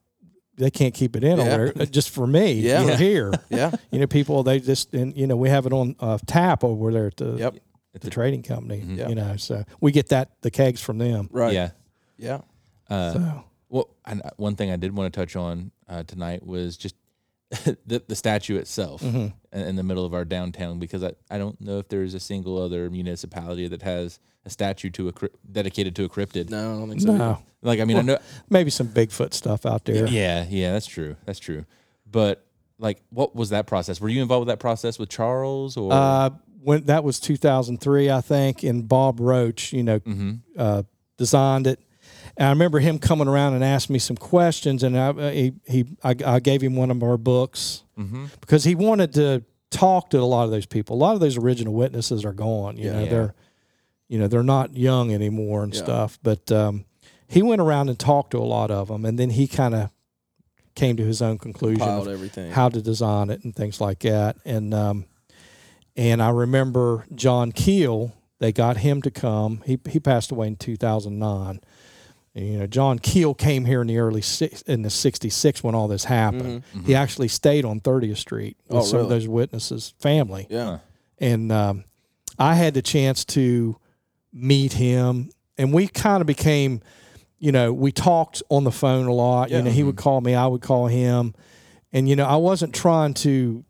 [0.57, 1.43] They can't keep it in Yeah.
[1.53, 2.53] over there, just for me.
[2.53, 2.83] Yeah.
[2.83, 2.97] for Yeah.
[2.97, 3.33] here.
[3.49, 6.63] yeah You know, people they just and you know we have it on uh, tap
[6.63, 7.55] over there at the yep
[7.93, 8.81] at the trading company.
[8.88, 9.09] Yeah.
[9.09, 11.27] You know, so we get that the kegs from them.
[11.31, 11.71] right yeah.
[12.17, 12.41] yeah
[12.89, 16.45] Uh, So Well, and uh, one thing I did want to touch on uh, tonight
[16.45, 16.95] was just
[17.86, 19.27] the, the statue itself Mm-hmm.
[19.57, 22.19] in, in the middle of our downtown because I, I don't know if there's a
[22.19, 26.49] single other municipality that has a statue to a cryp- dedicated to a cryptid.
[26.49, 27.15] No, I don't think so.
[27.17, 28.17] No, Like I mean I know
[28.49, 30.07] maybe some Bigfoot stuff out there.
[30.07, 31.65] yeah yeah that's true that's true
[32.09, 32.45] but
[32.77, 36.29] like what was that process were you involved with that process with Charles or Uh,
[36.61, 39.99] when that was 2003, I think, and Bob Roach, you know,
[40.57, 40.81] uh,
[41.15, 41.79] designed it.
[42.37, 45.53] And I remember him coming around and asking me some questions, and I, uh, he,
[45.67, 47.83] he I, I gave him one of our books
[48.41, 50.95] because he wanted to talk to a lot of those people.
[50.95, 52.77] A lot of those original witnesses are gone.
[52.77, 53.09] You know, Yeah.
[53.09, 53.33] they're
[54.07, 55.83] you know they're not young anymore and Yeah.
[55.83, 56.19] stuff.
[56.23, 56.85] But um,
[57.27, 59.89] he went around and talked to a lot of them, and then he kind of
[60.75, 62.51] came to his own conclusion of everything.
[62.51, 64.37] how to design it and things like that.
[64.45, 65.05] And um,
[65.95, 68.13] and I remember John Keel.
[68.39, 69.63] They got him to come.
[69.65, 71.61] He he passed away in two thousand nine.
[72.33, 75.87] You know, John Keel came here in the early six, in the '66 when all
[75.87, 76.63] this happened.
[76.85, 78.77] He actually stayed on 30th Street with Mm-hmm.
[78.77, 80.79] Oh, some of those witnesses' family, yeah.
[81.17, 81.85] and um,
[82.37, 83.77] I had the chance to
[84.36, 86.81] meet him, and we kind of became,
[87.39, 89.49] you know, we talked on the phone a lot.
[89.49, 89.63] You Yeah.
[89.63, 90.03] know, he would mm-hmm.
[90.03, 91.33] call me, I would call him,
[91.93, 93.63] and you know, I wasn't trying to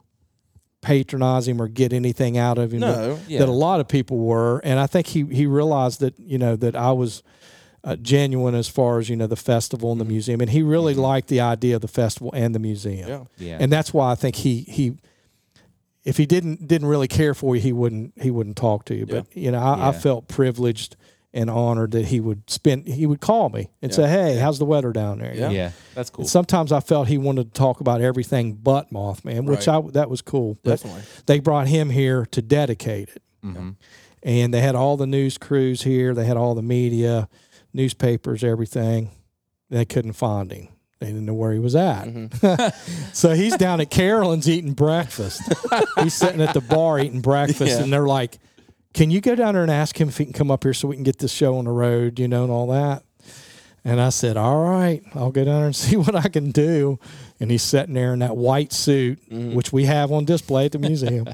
[0.82, 3.20] patronize him or get anything out of him that- No.
[3.28, 3.40] Yeah.
[3.40, 6.56] that a lot of people were, and I think he he realized that you know
[6.56, 7.24] that I was.
[7.88, 10.14] Uh, genuine as far as you know the festival and the mm-hmm.
[10.14, 11.04] museum and he really mm-hmm.
[11.04, 13.24] liked the idea of the festival and the museum Yeah.
[13.38, 14.98] yeah and that's why I think he he
[16.06, 19.06] if he didn't didn't really care for you, he wouldn't he wouldn't talk to you.
[19.06, 20.96] But you know, I, I felt privileged
[21.34, 24.66] and honored that he would spend he would call me and say, "Hey, how's the
[24.66, 25.50] weather down there?" Yeah.
[25.50, 29.46] yeah that's cool And sometimes I felt he wanted to talk about everything but Mothman,
[29.46, 30.58] which I that was cool.
[30.64, 31.02] But Definitely.
[31.26, 33.72] they brought him here to dedicate it, mm-hmm.
[34.24, 36.14] and they had all the news crews here.
[36.14, 37.28] They had all the media,
[37.74, 39.10] newspapers, everything.
[39.72, 40.70] They couldn't find him.
[41.00, 42.08] They didn't know where he was at.
[43.14, 45.42] so he's down at Carolyn's eating breakfast.
[46.02, 47.84] he's sitting at the bar eating breakfast, Yeah.
[47.84, 48.38] and they're like,
[48.94, 50.88] "Can you go down there and ask him if he can come up here so
[50.88, 53.04] we can get this show on the road?" You know, and all that.
[53.84, 56.98] And I said, "All right, I'll go down there and see what I can do."
[57.42, 60.80] And he's sitting there in that white suit, which we have on display at the
[60.80, 61.28] museum.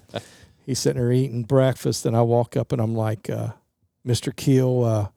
[0.65, 3.49] he's sitting there eating breakfast, and I walk up and I'm like, uh,
[4.05, 4.35] "Mr.
[4.35, 5.07] Keel, uh,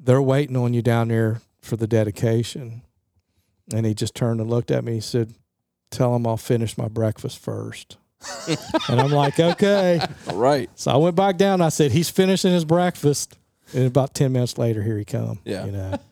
[0.00, 2.80] they're waiting on you down there for the dedication."
[3.72, 4.94] And he just turned and looked at me.
[4.94, 5.34] He said,
[5.90, 7.96] "Tell him I'll finish my breakfast first.
[8.88, 10.68] and I'm like, "Okay." All right.
[10.74, 11.60] So I went back down.
[11.60, 13.36] I said, "He's finishing his breakfast."
[13.74, 15.40] And about ten minutes later, here he come.
[15.44, 15.64] Yeah.
[15.66, 15.98] you know.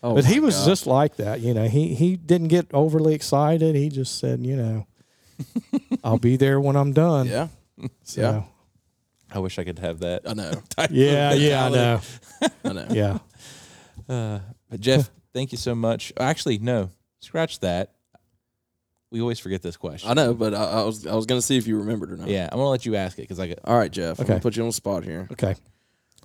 [0.00, 0.66] Oh But he was gosh.
[0.66, 1.66] just like that, you know.
[1.66, 3.74] He he didn't get overly excited.
[3.74, 4.86] He just said, you know,
[6.04, 7.26] I'll be there when I'm done.
[7.26, 7.48] Yeah.
[8.04, 8.42] So, yeah.
[9.34, 10.52] I wish I could have that I know.
[10.88, 12.00] yeah, yeah, I know.
[12.64, 12.86] I know.
[12.90, 13.18] Yeah.
[14.08, 14.38] Uh,
[14.70, 16.12] but Jeff, thank you so much.
[16.18, 17.92] Actually, no, scratch that.
[19.10, 20.08] We always forget this question.
[20.10, 22.28] I know, but I, I was I was gonna see if you remembered or not.
[22.28, 23.58] Yeah, I'm gonna let you ask it because I got.
[23.64, 24.18] All right, Jeff.
[24.18, 24.28] I'm Okay.
[24.34, 25.28] gonna put you on the spot here.
[25.32, 25.54] Okay.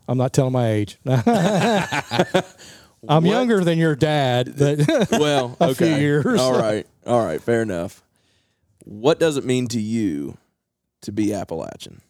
[0.07, 0.97] I'm not telling my age.
[1.05, 2.43] I'm
[3.23, 5.93] What- younger than your dad, but Well, A okay.
[5.93, 6.39] few years.
[6.39, 6.85] All right.
[7.05, 7.41] All right.
[7.41, 8.03] Fair enough.
[8.85, 10.37] What does it mean to you
[11.01, 12.01] to be Appalachian?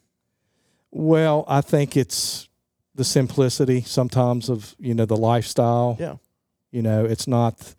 [0.90, 2.48] well, I think it's
[2.94, 5.96] the simplicity sometimes of, you know, the lifestyle.
[6.00, 6.16] Yeah.
[6.70, 7.74] You know, it's not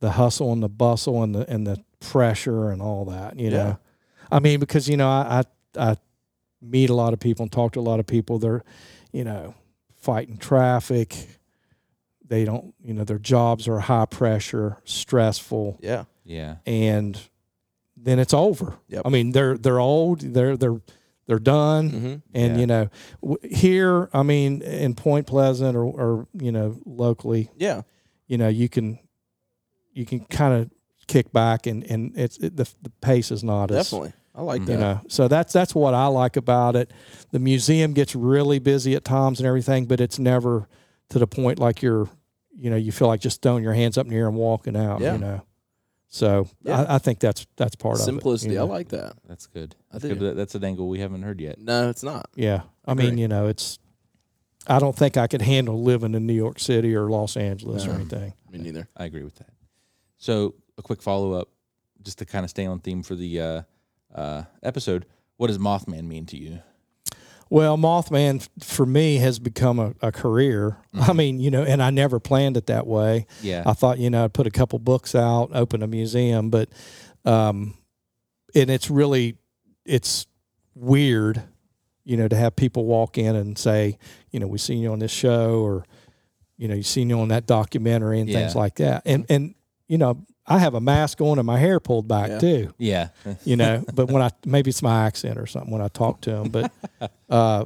[0.00, 3.38] the hustle and the bustle and the and the pressure and all that.
[3.38, 3.56] You Yeah.
[3.56, 3.78] know,
[4.30, 5.42] I mean, because you know, I,
[5.76, 5.96] I I
[6.60, 8.38] meet a lot of people and talk to a lot of people.
[8.38, 8.62] They're,
[9.12, 9.54] you know,
[9.94, 11.28] fighting traffic.
[12.28, 16.04] They don't, you know, their jobs are high pressure, stressful, Yeah.
[16.24, 17.16] Yeah, and
[17.96, 18.74] then it's over.
[18.88, 19.02] Yep.
[19.04, 20.20] I mean, they're they're old.
[20.20, 20.80] They're they're
[21.28, 21.90] they're done.
[21.90, 22.14] Mm-hmm.
[22.34, 22.58] And Yeah.
[22.58, 22.88] you know,
[23.22, 27.82] w- here, I mean, in Point Pleasant or, or you know, locally, Yeah.
[28.26, 28.98] You know, you can
[29.92, 30.70] you can kind of
[31.06, 34.12] kick back and and it's it, the the pace is not as Definitely.
[34.34, 34.72] I like that.
[34.72, 35.00] you know.
[35.08, 36.92] So that's that's what I like about it.
[37.32, 40.68] The museum gets really busy at times and everything, but it's never
[41.10, 42.08] to the point like you're,
[42.54, 44.76] you know, you feel like just throwing your hands up in the air and walking
[44.76, 45.00] out.
[45.00, 45.12] Yeah.
[45.14, 45.42] You know.
[46.08, 46.82] So Yeah.
[46.82, 48.56] I, I think that's that's part Simplicity.
[48.56, 48.66] of it.
[48.66, 49.14] you I like that.
[49.26, 49.74] that's good.
[49.90, 50.14] I That's, do.
[50.16, 50.36] good.
[50.36, 51.58] That's an angle we haven't heard yet.
[51.58, 52.28] No, it's not.
[52.34, 52.62] Yeah.
[52.84, 53.78] I mean, you know, it's
[54.68, 57.92] I don't think I could handle living in New York City or Los Angeles or
[57.92, 58.34] anything.
[58.50, 58.88] Me neither.
[58.96, 59.50] I agree with that.
[60.18, 61.48] So, a quick follow up,
[62.02, 63.62] just to kind of stay on theme for the uh,
[64.14, 65.06] uh, episode.
[65.36, 66.60] What does Mothman mean to you?
[67.48, 70.78] Well, Mothman for me has become a, a career.
[70.94, 73.26] I mean, you know, and I never planned it that way.
[73.40, 76.68] Yeah, I thought, you know, I'd put a couple books out, open a museum, but
[77.24, 77.74] um
[78.54, 79.36] and it's really
[79.84, 80.26] it's
[80.74, 81.42] weird,
[82.06, 83.98] you know, to have people walk in and say,
[84.30, 85.84] you know, we've seen you on this show or
[86.56, 89.02] you know, you've seen you on that documentary and things like that.
[89.04, 89.54] And and
[89.88, 92.38] you know, I have a mask on and my hair pulled back Yeah.
[92.38, 92.74] too.
[92.78, 93.08] Yeah.
[93.44, 96.30] You know, but when I maybe it's my accent or something when I talk to
[96.30, 96.72] them, but
[97.28, 97.64] uh,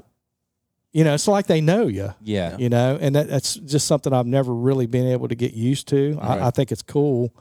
[0.93, 2.12] you know, it's like they know you.
[2.22, 2.57] Yeah.
[2.57, 5.86] You know, and that, that's just something I've never really been able to get used
[5.88, 6.14] to.
[6.16, 6.41] Right.
[6.41, 7.32] I, I think it's cool.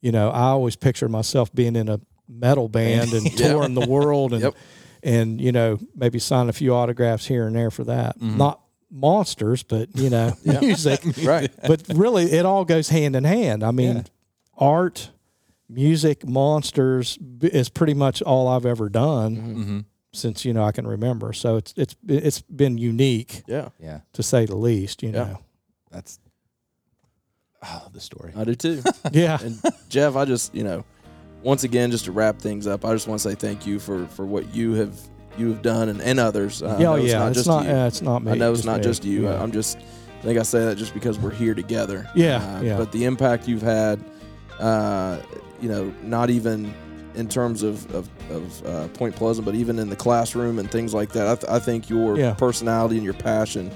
[0.00, 3.48] You know, I always picture myself being in a metal band and Yeah.
[3.48, 4.54] touring the world and Yep.
[5.02, 8.16] And you know maybe sign a few autographs here and there for that.
[8.18, 8.36] Mm-hmm.
[8.38, 11.00] Not monsters, but you know, music.
[11.24, 11.50] Right.
[11.66, 13.62] But really, it all goes hand in hand.
[13.62, 14.02] I mean, Yeah.
[14.56, 15.10] art,
[15.68, 19.78] music, monsters is pretty much all I've ever done Mm-hmm.
[20.12, 21.32] since you know I can remember.
[21.32, 23.68] So it's it's it's been unique Yeah.
[23.78, 24.00] Yeah.
[24.14, 25.02] to say the least.
[25.02, 25.24] You Yeah.
[25.24, 25.38] know,
[25.92, 26.18] That's
[27.62, 28.32] oh the story.
[28.36, 28.82] I do too.
[29.12, 29.38] yeah.
[29.40, 30.84] and Jeff, I just you know,
[31.42, 34.06] once again, just to wrap things up, I just want to say thank you for
[34.08, 34.94] for what you have
[35.38, 36.62] you have done and, and others.
[36.62, 37.64] Uh, yeah, oh, not It's just not.
[37.64, 37.70] you.
[37.70, 38.32] uh, it's not me.
[38.32, 38.82] I know it's not me.
[38.84, 39.24] just you.
[39.24, 39.42] Yeah.
[39.42, 39.78] I'm just.
[39.78, 42.06] I think I say that just because we're here together.
[42.14, 42.76] Yeah, Uh, yeah.
[42.76, 43.98] But the impact you've had,
[44.58, 45.18] uh,
[45.62, 46.74] you know, not even
[47.14, 50.92] in terms of of, of uh, Point Pleasant, but even in the classroom and things
[50.92, 51.26] like that.
[51.26, 52.34] I, th- I think your Yeah.
[52.34, 53.70] personality and your passion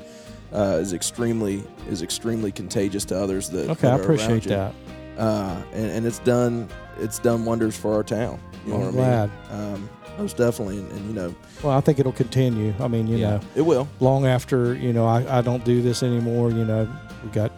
[0.52, 3.48] uh, is extremely is extremely contagious to others.
[3.48, 4.74] That okay, that I appreciate that.
[5.18, 8.40] Uh, and, and it's done it's done wonders for our town.
[8.66, 9.30] You know I'm what glad.
[9.50, 9.74] I mean?
[9.74, 12.72] Um, most definitely, and, and you know, Well, I think it'll continue.
[12.80, 13.30] I mean, you Yeah.
[13.30, 13.88] know, it will.
[14.00, 16.50] long after you know I, I don't do this anymore.
[16.50, 16.88] You know,
[17.24, 17.52] we got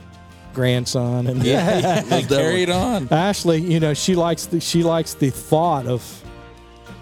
[0.55, 2.03] grandson and Yeah.
[2.11, 3.09] Most Carry it on.
[3.11, 6.23] Ashley, you know, she likes the she likes the thought of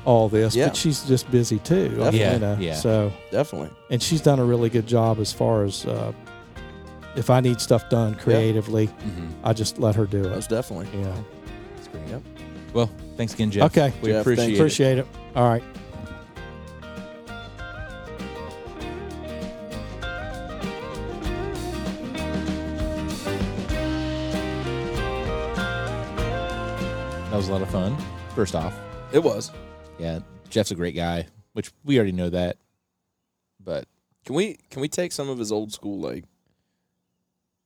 [0.04, 0.66] all this, Yeah.
[0.66, 1.88] but she's just busy too.
[1.90, 2.18] Definitely.
[2.20, 2.74] Yeah, You know, yeah.
[2.74, 3.70] So, Definitely.
[3.90, 6.12] and she's done a really good job as far as uh,
[7.16, 9.28] if I need stuff done creatively, Mm-hmm.
[9.44, 10.30] I just let her do it.
[10.30, 10.88] Most definitely.
[10.98, 11.14] Yeah.
[11.76, 12.06] That's great.
[12.08, 12.22] Yep.
[12.72, 13.66] Well, thanks again, Jeff.
[13.76, 13.92] Okay.
[14.02, 14.58] We Jeff, appreciate thank it.
[14.58, 15.06] Appreciate it.
[15.36, 15.62] All right.
[27.30, 27.96] That was a lot of fun.
[28.34, 28.74] First off,
[29.12, 29.50] It was.
[29.98, 32.58] yeah, Jeff's a great guy, which we already know that.
[33.60, 33.86] But
[34.24, 36.24] Can we can we take some of his old school like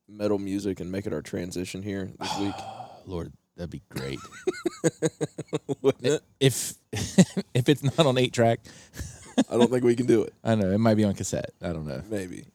[0.09, 2.55] metal music and make it our transition here this week?
[3.07, 4.19] Lord, that'd be great.
[5.83, 6.75] Wouldn't if
[7.55, 8.61] if it's not on eight track,
[9.51, 10.35] I don't think we can do it.
[10.45, 10.71] I know.
[10.71, 11.51] It might be on cassette.
[11.63, 12.03] I don't know.
[12.09, 12.47] Maybe.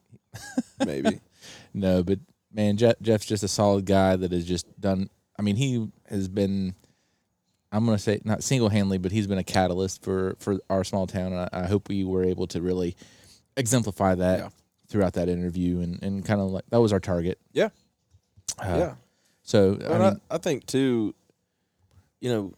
[0.86, 1.20] Maybe.
[1.74, 2.20] No, but
[2.52, 5.10] man, Jeff, Jeff's just a solid guy that has just done.
[5.38, 6.76] I mean, he has been.
[7.72, 11.08] I'm gonna say not single handedly, but he's been a catalyst for for our small
[11.08, 12.96] town, and I, I hope we were able to really
[13.58, 14.50] exemplify that Yeah.
[14.94, 17.40] Throughout that interview, and and kind of like that was our target.
[17.52, 17.70] Yeah.
[18.60, 18.94] Uh, yeah.
[19.42, 21.16] So I I, mean, I think too,
[22.22, 22.54] you know,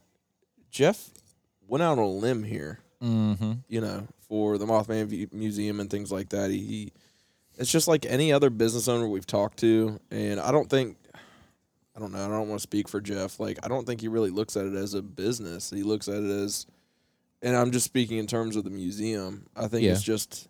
[0.70, 1.10] Jeff
[1.66, 6.12] went out on a limb here, hmm you know, for the Mothman Museum and things
[6.12, 6.52] like that.
[6.52, 6.92] He, he
[7.58, 10.98] it's just like any other business owner we've talked to, and I don't think
[11.96, 13.40] I don't know, I don't want to speak for Jeff.
[13.40, 15.70] Like I don't think he really looks at it as a business.
[15.70, 16.66] He looks at it as
[17.42, 19.46] and I'm just speaking in terms of the museum.
[19.56, 19.92] I think Yeah.
[19.94, 20.50] it's just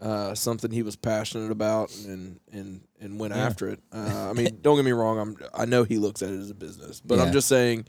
[0.00, 3.46] uh, something he was passionate about and and and went Yeah.
[3.46, 3.80] after it.
[3.92, 5.18] Uh, I mean, don't get me wrong.
[5.18, 7.24] I'm I know he looks at it as a business, but Yeah.
[7.24, 7.86] I'm just saying,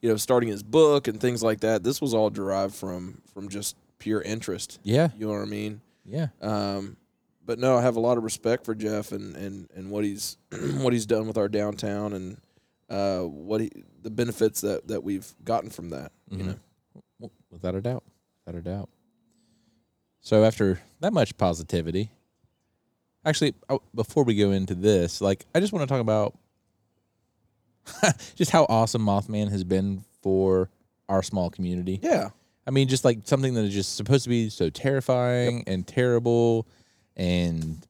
[0.00, 1.82] you know, starting his book and things like that.
[1.84, 4.80] This was all derived from from just pure interest.
[4.82, 5.80] yeah, You know what I mean?
[6.04, 6.96] yeah, Um,
[7.44, 10.38] but no, I have a lot of respect for Jeff and and and what he's
[10.80, 12.38] what he's done with our downtown and
[12.90, 13.70] uh, what he
[14.02, 16.10] the benefits that that we've gotten from that.
[16.28, 16.46] You Mhm.
[17.20, 18.02] know, without a doubt,
[18.44, 18.88] without a doubt.
[20.22, 22.10] So after that much positivity,
[23.24, 26.38] actually, uh, before we go into this, like I just want to talk about
[28.36, 30.70] just how awesome Mothman has been for
[31.08, 31.98] our small community.
[32.02, 32.30] yeah,
[32.66, 36.68] I mean, just like something that is just supposed to be so terrifying and terrible
[37.16, 37.84] and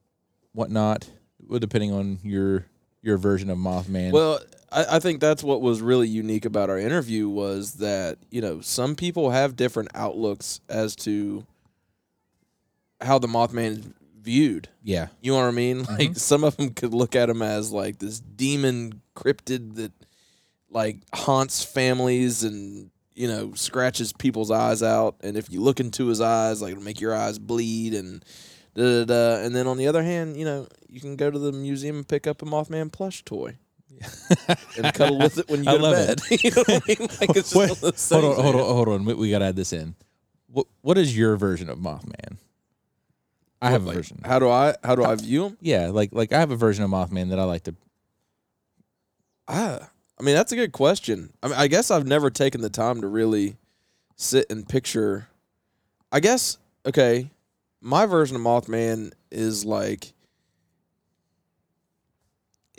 [0.53, 1.09] whatnot.
[1.47, 2.65] Well, depending on your
[3.03, 4.13] your version of Mothman.
[4.13, 8.41] Well, I, I think that's what was really unique about our interview was that you
[8.41, 11.45] know some people have different outlooks as to
[13.03, 13.93] how the Mothman
[14.23, 14.69] viewed.
[14.83, 15.79] yeah, You know what I mean?
[15.89, 16.13] Like mm-hmm.
[16.15, 19.93] some of them could look at him as like this demon cryptid that
[20.71, 25.17] like haunts families and you know scratches people's eyes out.
[25.21, 28.25] And if you look into his eyes, like it'll make your eyes bleed and
[28.75, 29.45] da da da.
[29.45, 32.09] And then on the other hand, you know you can go to the museum and
[32.09, 33.57] pick up a Mothman plush toy.
[34.77, 36.21] and cuddle with it when you I go to love bed.
[36.43, 37.09] you know what I mean?
[37.21, 39.05] Like it's just Wait, one of those hold on, hold on, hold on.
[39.05, 39.95] We, we got to add this in.
[40.49, 42.39] What What is your version of Mothman?
[43.63, 44.21] I have a Like, version.
[44.25, 45.57] How do I how do I view him?
[45.61, 47.75] Yeah, like like I have a version of Mothman that I like to.
[49.47, 49.79] I,
[50.19, 51.33] I mean, that's a good question.
[51.43, 53.57] I mean, I guess I've never taken the time to really
[54.17, 55.29] sit and picture.
[56.11, 57.31] I guess okay,
[57.81, 60.13] my version of Mothman is like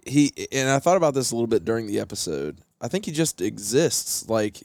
[0.06, 2.60] he, and I thought about this a little bit during the episode.
[2.82, 4.28] I think he just exists.
[4.30, 4.58] Like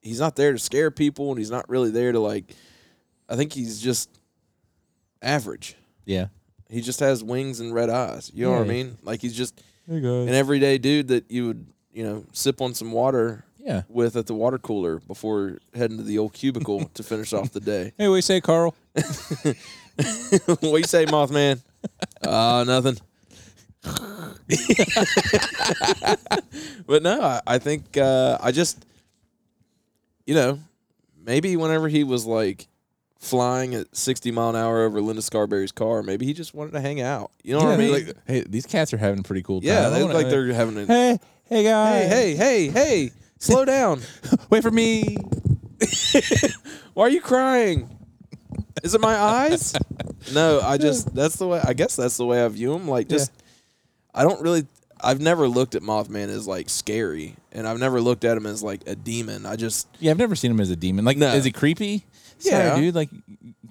[0.00, 2.54] he's not there to scare people, and he's not really there to like.
[3.28, 4.08] I think he's just
[5.22, 5.76] average.
[6.04, 6.26] Yeah.
[6.68, 8.30] He just has wings and red eyes.
[8.34, 8.98] You know what I mean?
[9.02, 10.28] Like he's just Hey guys.
[10.28, 13.82] an everyday dude that you would you know sip on some water Yeah.
[13.88, 17.60] with at the water cooler before heading to the old cubicle to finish off the
[17.60, 17.92] day.
[17.98, 18.74] Hey, what do you say, Carl?
[18.94, 21.62] what you say, Mothman?
[22.22, 22.98] Uh, nothing.
[26.86, 28.84] but no, I, I think uh, I just,
[30.26, 30.58] you know,
[31.24, 32.66] maybe whenever he was like
[33.18, 36.80] flying at 60 mile an hour over Linda Scarberry's car, maybe he just wanted to
[36.80, 37.30] hang out.
[37.42, 37.92] You know what I mean?
[37.92, 39.68] Like, hey, these cats are having a pretty cool time.
[39.68, 40.86] yeah, they look like they're having a.
[40.86, 42.08] Hey, hey guys.
[42.08, 43.10] Hey, hey, hey, hey!
[43.38, 44.00] Slow down.
[44.50, 45.16] wait for me.
[46.94, 47.90] Why are you crying?
[48.82, 49.74] Is it my eyes?
[50.32, 52.88] no, I just that's the way I guess that's the way I view him.
[52.88, 53.32] Like just
[54.14, 54.66] I don't really
[55.00, 58.62] I've never looked at Mothman as like scary and I've never looked at him as
[58.62, 59.44] like a demon.
[59.46, 61.04] I just Yeah, I've never seen him as a demon.
[61.04, 61.32] Like, No.
[61.34, 62.04] is he creepy?
[62.40, 62.68] Yeah.
[62.70, 62.94] Sorry, dude.
[62.94, 63.10] Like,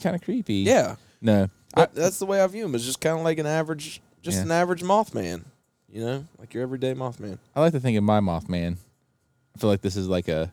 [0.01, 0.55] kind of creepy.
[0.55, 0.95] yeah.
[1.22, 1.49] No.
[1.74, 2.76] But that's the way I view him.
[2.76, 4.43] It's just kind of like an average just Yeah.
[4.43, 5.43] an average Mothman.
[5.91, 6.26] You know?
[6.39, 7.38] Like your everyday Mothman.
[7.55, 8.78] I like to think of my Mothman.
[9.55, 10.51] I feel like this is like a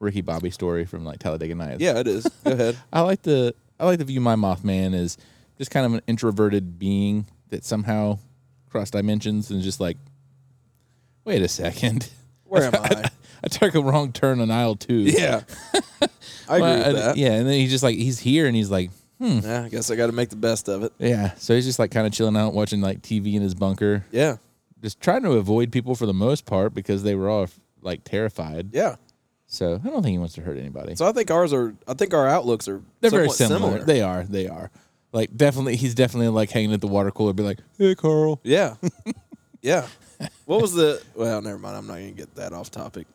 [0.00, 1.80] Ricky Bobby story from like Talladega Nights.
[1.80, 2.24] Yeah, it is.
[2.44, 2.76] Go ahead.
[2.92, 5.16] I like to I like to view my Mothman as
[5.58, 8.18] just kind of an introverted being that somehow
[8.70, 9.96] cross dimensions and just like,
[11.24, 12.10] wait a second,
[12.44, 13.10] Where am I?
[13.44, 14.94] I took a wrong turn on aisle two.
[14.94, 15.42] Yeah.
[16.48, 17.16] I agree Well, with I- that.
[17.16, 19.40] Yeah, and then he's just like he's here and he's like, hmm.
[19.42, 20.92] Yeah, I guess I got to make the best of it.
[20.98, 21.32] yeah.
[21.36, 24.36] So he's just like kind of chilling out, watching like TV in his bunker, Yeah.
[24.82, 27.48] just trying to avoid people for the most part because they were all
[27.82, 28.70] like terrified.
[28.72, 28.96] Yeah.
[29.48, 30.96] So I don't think he wants to hurt anybody.
[30.96, 33.84] So I think ours are I think our outlooks are They're very somewhat similar.
[33.84, 34.24] They are.
[34.24, 34.70] They are.
[35.12, 38.74] Like definitely, he's definitely like hanging at the water cooler, be like, "Hey, Carl." Yeah.
[39.62, 39.86] yeah.
[40.46, 41.00] What was the?
[41.14, 41.76] Well, never mind.
[41.76, 43.06] I'm not gonna get that off topic.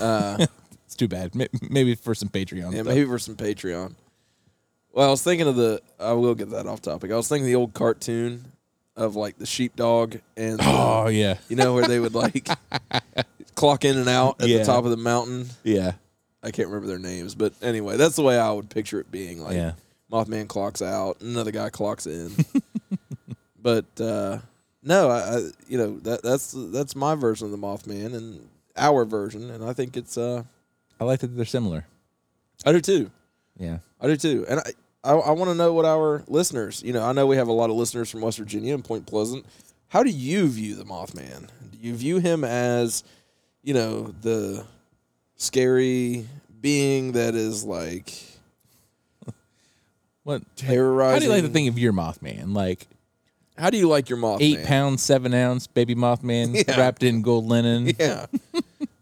[0.00, 0.46] Uh,
[0.86, 1.32] It's too bad.
[1.70, 2.72] Maybe for some Patreon.
[2.72, 2.86] yeah, stuff.
[2.86, 3.94] maybe for some Patreon.
[4.92, 5.80] Well, I was thinking of the.
[5.98, 7.10] I will get that off topic.
[7.10, 8.44] I was thinking the old cartoon
[8.94, 12.46] of like the sheepdog and the- Oh yeah, you know where they would like
[13.56, 14.58] clock in and out at Yeah.
[14.58, 15.48] the top of the mountain.
[15.64, 15.92] yeah,
[16.44, 19.40] I can't remember their names, but anyway, that's the way I would picture it being.
[19.40, 19.72] Like yeah.
[20.12, 22.30] Mothman clocks out, another guy clocks in.
[23.60, 24.38] but uh,
[24.84, 29.04] no, I, I you know that that's that's my version of the Mothman and our
[29.04, 30.42] version, and I think it's uh
[31.00, 31.86] I like that they're similar.
[32.64, 33.10] I do too.
[33.58, 33.78] Yeah.
[34.00, 34.72] I do too, and I
[35.04, 36.82] I, I want to know what our listeners.
[36.82, 39.06] You know, I know we have a lot of listeners from West Virginia and Point
[39.06, 39.44] Pleasant.
[39.88, 41.48] How do you view the Mothman?
[41.70, 43.04] Do you view him as,
[43.62, 44.64] you know, the
[45.36, 46.26] scary
[46.60, 48.14] being that is like
[50.24, 50.42] What?
[50.56, 51.12] terrorizing?
[51.14, 52.54] How do you like to think of your Mothman?
[52.54, 52.86] Like
[53.56, 54.40] How do you like your moth?
[54.42, 56.76] eight pound, seven ounce baby Mothman Yeah.
[56.78, 57.92] wrapped in gold linen.
[57.98, 58.26] Yeah.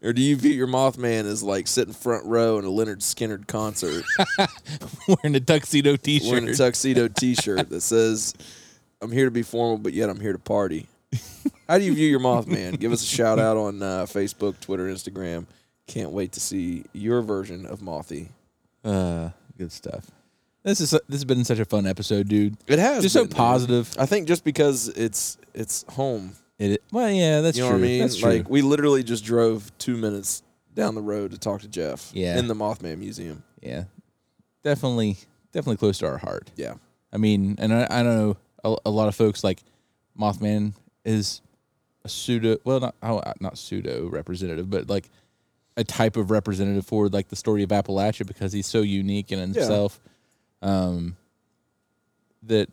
[0.03, 3.47] or do you view your Mothman as like sitting front row in a Lynyrd Skynyrd
[3.47, 4.03] concert
[5.07, 6.29] wearing a tuxedo T-shirt.
[6.31, 8.33] wearing a tuxedo T-shirt that says,
[9.01, 10.87] "I'm here to be formal, but yet I'm here to party"?
[11.67, 12.79] How do you view your Mothman?
[12.79, 15.45] Give us a shout out on uh, Facebook, Twitter, Instagram.
[15.87, 18.29] Can't wait to see your version of Mothy.
[18.83, 20.05] uh, good stuff.
[20.63, 22.57] This is this has been such a fun episode, dude.
[22.67, 23.37] It has Just so been, dude.
[23.37, 23.93] positive.
[23.99, 26.33] I think just because it's it's home.
[26.59, 27.79] It, well, yeah, that's you know true.
[27.79, 27.99] what I mean?
[28.01, 28.31] That's true.
[28.31, 30.43] Like we literally just drove two minutes
[30.73, 32.11] down the road to talk to Jeff.
[32.13, 32.37] Yeah.
[32.37, 33.43] In the Mothman Museum.
[33.61, 33.83] yeah,
[34.63, 35.17] definitely,
[35.51, 36.51] definitely close to our heart.
[36.55, 36.75] Yeah.
[37.11, 39.61] I mean, and I, I know a, a lot of folks like
[40.17, 41.41] Mothman is
[42.05, 45.09] a pseudo, well, not oh, uh, not pseudo representative, but like
[45.75, 49.39] a type of representative for like the story of Appalachia because he's so unique in
[49.39, 49.99] himself.
[50.63, 51.17] Um,
[52.43, 52.69] that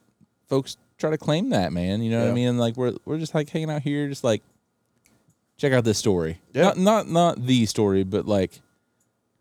[0.48, 2.58] folks try to claim that man, you know what I mean?
[2.58, 4.42] Like we're we're just like hanging out here, just like
[5.56, 6.40] check out this story.
[6.52, 6.62] Yeah.
[6.62, 8.60] Not not not the story, but like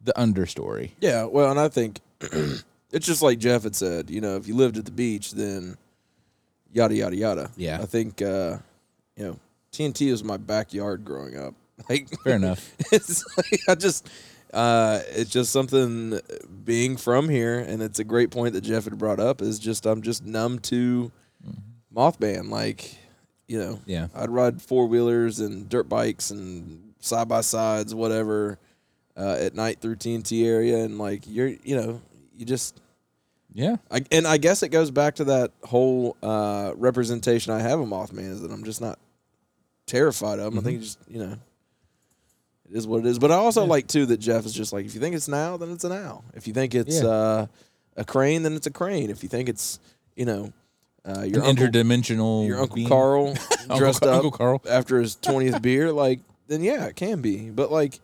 [0.03, 0.91] the understory.
[0.99, 4.09] Yeah, well, and I think it's just like Jeff had said.
[4.09, 5.77] You know, if you lived at the beach, then
[6.71, 7.51] yada yada yada.
[7.55, 7.79] Yeah.
[7.81, 8.57] I think uh,
[9.15, 9.39] you know
[9.71, 11.53] TNT was my backyard growing up.
[11.89, 12.73] Like, Fair enough.
[12.91, 14.09] it's like I just
[14.53, 16.19] uh, it's just something
[16.63, 19.41] being from here, and it's a great point that Jeff had brought up.
[19.41, 21.11] Is just I'm just numb to
[21.93, 22.49] Mothman.
[22.49, 22.95] Like,
[23.47, 24.07] you know, Yeah.
[24.15, 28.59] I'd ride four wheelers and dirt bikes and side by sides, whatever,
[29.17, 32.01] uh, at night through TNT area, and like you're, you know,
[32.37, 32.79] you just,
[33.53, 33.77] Yeah.
[33.91, 37.87] I, and I guess it goes back to that whole uh, representation I have of
[37.87, 38.99] Mothman is that I'm just not
[39.87, 40.59] terrified of him.
[40.59, 41.35] I think just, you know,
[42.71, 43.19] it is what it is.
[43.19, 45.57] But I also like too that Jeff is just like, if you think it's now,
[45.57, 46.23] then it's a now.
[46.33, 47.07] If you think it's Yeah.
[47.09, 47.45] uh,
[47.97, 49.09] a crane, then it's a crane.
[49.09, 49.79] If you think it's,
[50.15, 50.53] you know,
[51.05, 52.87] uh, your uncle, interdimensional your uncle being.
[52.87, 53.33] Carl
[53.77, 54.61] dressed Car- up Uncle Carl.
[54.69, 57.49] after his twentieth beer, like then yeah, it can be.
[57.49, 57.99] But like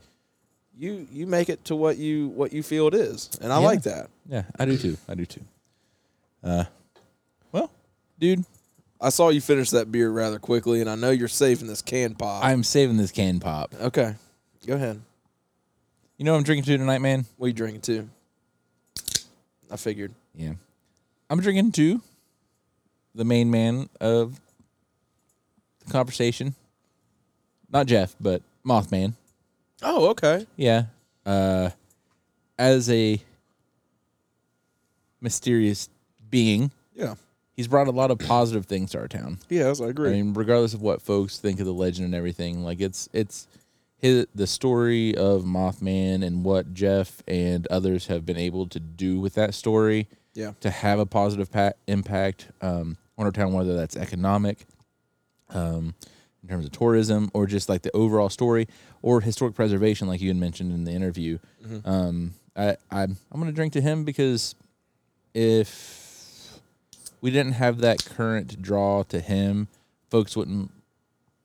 [0.78, 3.30] you you make it to what you what you feel it is.
[3.42, 3.66] And I Yeah.
[3.68, 4.10] like that.
[4.30, 4.98] Yeah, I do too.
[5.08, 5.42] I do too.
[6.44, 6.66] Uh,
[7.52, 7.72] well,
[8.20, 8.46] dude,
[9.02, 12.16] I saw you finish that beer rather quickly and I know you're saving this can
[12.16, 12.44] pop.
[12.44, 13.74] I'm saving this can pop.
[13.82, 14.16] okay.
[14.66, 15.02] Go ahead.
[16.18, 17.26] You know what I'm drinking to tonight, man?
[17.38, 18.10] What are you drinking too?
[19.70, 20.14] I figured.
[20.34, 20.54] Yeah.
[21.30, 22.02] I'm drinking to
[23.14, 24.40] the main man of
[25.86, 26.56] the conversation.
[27.72, 29.14] Not Jeff, but Mothman.
[29.82, 30.46] Oh, okay.
[30.56, 30.86] Yeah.
[31.26, 31.72] Uh
[32.58, 33.22] as a
[35.20, 35.90] mysterious
[36.30, 37.16] being, Yeah.
[37.56, 39.40] he's brought a lot of positive things to our town.
[39.50, 40.10] Yes, I agree.
[40.10, 43.48] I mean, regardless of what folks think of the legend and everything, like it's it's
[43.98, 49.20] his the story of Mothman and what Jeff and others have been able to do
[49.20, 50.52] with that story yeah.
[50.60, 54.66] to have a positive pa- impact um, on our town, whether that's economic,
[55.50, 55.96] um,
[56.44, 58.68] in terms of tourism, or just like the overall story,
[59.02, 61.40] or historic preservation, like you had mentioned in the interview.
[61.86, 64.56] Um, I, I'm I'm gonna drink to him because
[65.34, 66.60] if
[67.22, 69.68] we didn't have that current draw to him,
[70.10, 70.72] folks wouldn't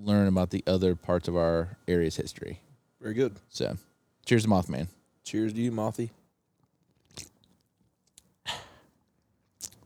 [0.02, 2.60] learn about the other parts of our area's history.
[3.00, 3.36] Very good.
[3.48, 3.76] So,
[4.24, 4.88] cheers, to Mothman.
[5.24, 6.10] Cheers to you, Mothy.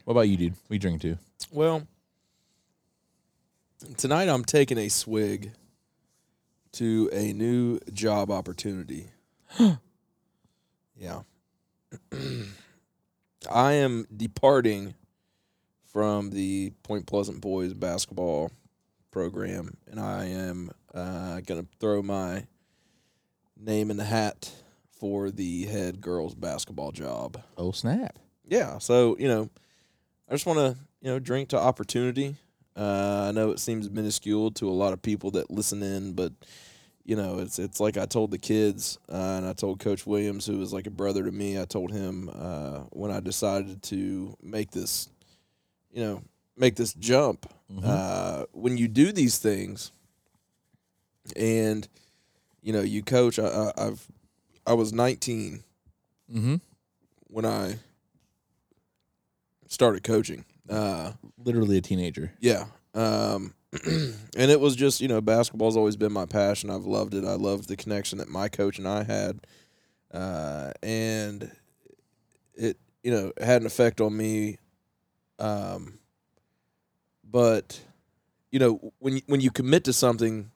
[0.05, 0.53] What about you, dude?
[0.53, 1.19] What you drinking to?
[1.51, 1.87] Well,
[3.97, 5.53] tonight I'm taking a swig
[6.73, 9.09] to a new job opportunity.
[10.97, 11.23] yeah.
[13.51, 14.95] I am departing
[15.91, 18.51] from the Point Pleasant Boys basketball
[19.15, 22.47] program, and I am uh, going to throw my
[23.57, 24.51] name in the hat
[24.91, 27.41] for the head girls basketball job.
[27.57, 28.19] Oh snap!
[28.45, 28.79] Yeah.
[28.79, 29.49] So, you know,
[30.29, 32.35] I just want to, you know, drink to opportunity.
[32.77, 36.33] Uh, I know it seems minuscule to a lot of people that listen in, but
[37.05, 40.45] you know, it's it's like I told the kids, uh, and I told Coach Williams,
[40.45, 41.61] who was like a brother to me.
[41.61, 45.09] I told him uh, when I decided to make this,
[45.93, 46.23] you know,
[46.57, 47.47] make this jump.
[47.83, 49.91] Uh, when you do these things,
[51.37, 51.89] and
[52.63, 53.39] you know, you coach.
[53.39, 54.07] I, I, I've
[54.67, 55.63] I was 19
[56.33, 56.55] Mm-hmm.
[57.29, 57.77] when I
[59.69, 60.45] started coaching.
[60.69, 61.13] Uh,
[61.45, 62.33] Literally a teenager.
[62.41, 62.65] yeah.
[62.95, 66.71] Um, and it was just, you know, basketball's always been my passion.
[66.71, 67.25] I've loved it.
[67.25, 69.41] I loved the connection that my coach and I had.
[70.13, 71.51] Uh, and
[72.55, 74.59] it, you know, had an effect on me.
[75.41, 75.99] Um,
[77.39, 77.81] but,
[78.53, 80.53] you know, when, you- when you commit to something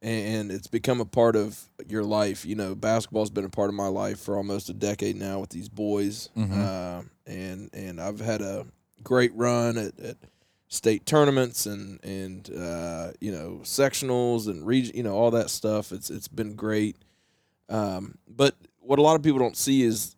[0.00, 1.58] and it's become a part of
[1.88, 5.16] your life, you know, basketball's been a part of my life for almost a decade
[5.16, 6.28] now with these boys.
[6.36, 6.52] Mhm.
[6.52, 8.64] Uh, and, and I've had a
[9.02, 10.16] great run at, at
[10.68, 15.90] state tournaments and and uh, you know sectionals and region, you know all that stuff.
[15.92, 16.96] It's it's been great.
[17.68, 20.14] Um, but what a lot of people don't see is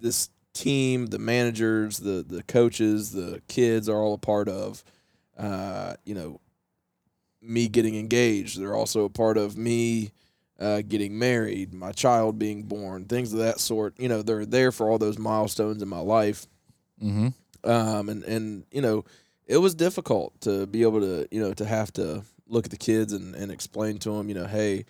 [0.00, 4.82] this team, the managers, the the coaches, the kids are all a part of.
[5.38, 6.40] Uh, you know,
[7.40, 8.60] me getting engaged.
[8.60, 10.10] They're also a part of me.
[10.60, 13.94] Uh, getting married, my child being born, things of that sort.
[13.96, 16.48] You know, they're there for all those milestones in my life
[17.00, 17.28] Mm-hmm.
[17.70, 19.04] um, and and you know
[19.46, 22.76] it was difficult to be able to you know to have to look at the
[22.76, 24.84] kids and, and explain to them you know hey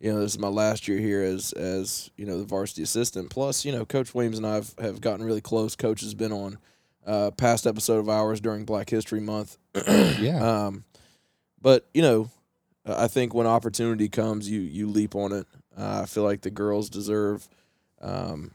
[0.00, 3.30] you know this is my last year here as as you know the varsity assistant
[3.30, 6.32] plus you know coach williams and i have, have gotten really close coach has been
[6.32, 6.58] on
[7.06, 9.58] uh, past episode of ours during black history month
[10.18, 10.66] Yeah.
[10.66, 10.84] um,
[11.62, 12.30] but you know
[12.84, 15.46] i think when opportunity comes you you leap on it
[15.78, 17.48] uh, i feel like the girls deserve
[18.00, 18.50] um,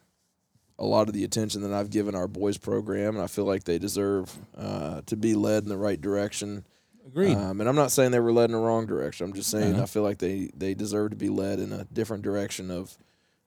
[0.77, 3.65] a lot of the attention that I've given our boys program, and I feel like
[3.65, 6.65] they deserve uh, to be led in the right direction.
[7.07, 7.35] Agreed.
[7.35, 9.25] Um, and I'm not saying they were led in the wrong direction.
[9.25, 9.83] I'm just saying Uh-huh.
[9.83, 12.95] I feel like they they deserve to be led in a different direction of,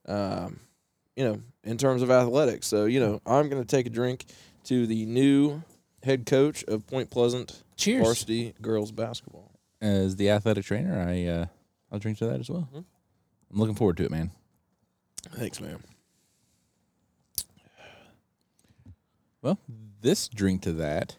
[0.06, 0.60] um,
[1.16, 2.66] you know, in terms of athletics.
[2.66, 4.24] So you know, I'm going to take a drink
[4.64, 5.62] to the new
[6.02, 8.02] head coach of Point Pleasant Cheers.
[8.04, 9.50] varsity girls basketball.
[9.80, 11.46] As the athletic trainer, I uh,
[11.92, 12.68] I'll drink to that as well.
[12.74, 12.84] Mhm.
[13.52, 14.30] I'm looking forward to it, man.
[15.30, 15.78] Thanks, man.
[19.42, 19.58] Well,
[20.00, 21.16] this drink to that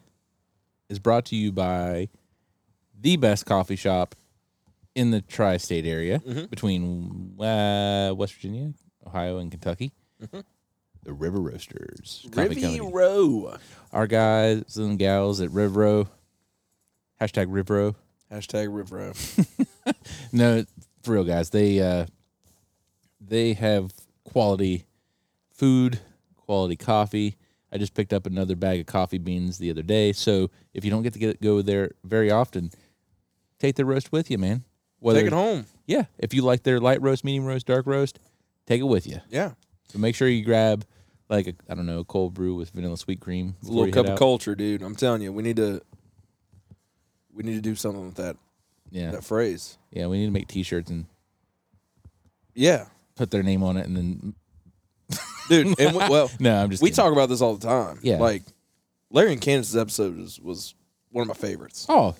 [0.90, 2.10] is brought to you by
[3.06, 4.16] the best coffee shop
[4.96, 6.50] in the tri-state area Mhm.
[6.50, 8.74] between uh, West Virginia,
[9.06, 9.92] Ohio, and Kentucky.
[10.22, 12.26] The River Roasters.
[12.32, 13.58] Coffee Rivy Row.
[13.94, 16.08] Our guys and gals at Rivro.
[17.22, 17.94] Hashtag Rivro.
[18.32, 19.14] Hashtag Riv Row.
[20.32, 20.66] No,
[21.04, 21.52] for real, guys.
[21.52, 22.08] They uh,
[23.22, 23.92] they have
[24.24, 24.86] quality
[25.52, 26.00] food,
[26.36, 27.36] quality coffee.
[27.72, 30.12] I just picked up another bag of coffee beans the other day.
[30.12, 32.72] So if you don't get to get go there very often,
[33.60, 34.64] take the roast with you, man.
[35.00, 35.66] Whether Take it home.
[35.86, 38.20] yeah, if you like their light roast, medium roast, dark roast,
[38.66, 39.20] take it with you.
[39.30, 39.52] Yeah,
[39.90, 40.86] So make sure you grab
[41.30, 43.56] like a, I don't know, a cold brew with vanilla sweet cream.
[43.64, 44.82] a little cup of culture, dude.
[44.82, 45.82] I'm telling you, we need to
[47.34, 48.38] we need to do something with that
[48.90, 49.78] Yeah, that phrase.
[49.92, 50.08] yeah.
[50.08, 51.06] We need to make T-shirts and
[52.54, 52.86] Yeah,
[53.16, 54.36] put their name on it, and then
[55.50, 55.80] dude.
[55.80, 57.04] And we, well, no, I'm just we kidding.
[57.04, 58.00] talk about this all the time.
[58.02, 58.18] Yeah.
[58.18, 58.44] like
[59.12, 60.74] Larry and Candace's episode was, was
[61.12, 61.86] one of my favorites.
[61.90, 62.16] Oh,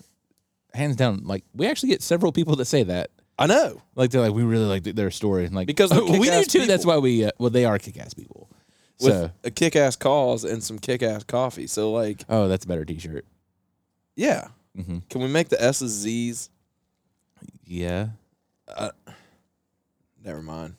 [0.76, 1.22] hands down.
[1.24, 3.10] Like we actually get several people that say that.
[3.38, 6.12] I know Like they're like we really like their story and like Because they're we
[6.12, 6.66] do kick-ass too.
[6.66, 8.50] That's why we uh, well they are kick ass people.
[9.02, 11.68] with So a kick-ass cause and some kick-ass coffee.
[11.68, 13.26] So like, oh, that's a better T-shirt.
[14.16, 16.50] yeah, hmm can we make the S's Z's?
[17.66, 18.10] Yeah.
[18.68, 18.92] Uh,
[20.24, 20.76] Never mind.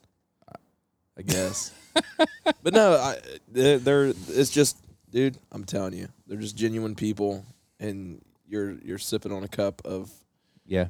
[1.19, 1.73] I guess.
[2.63, 3.17] but no, I,
[3.51, 4.77] they're, they're it's just,
[5.11, 5.39] dude.
[5.53, 7.45] I'm telling you, they're just genuine people,
[7.81, 10.11] and you're you're sipping on a cup of
[10.67, 10.89] Yeah.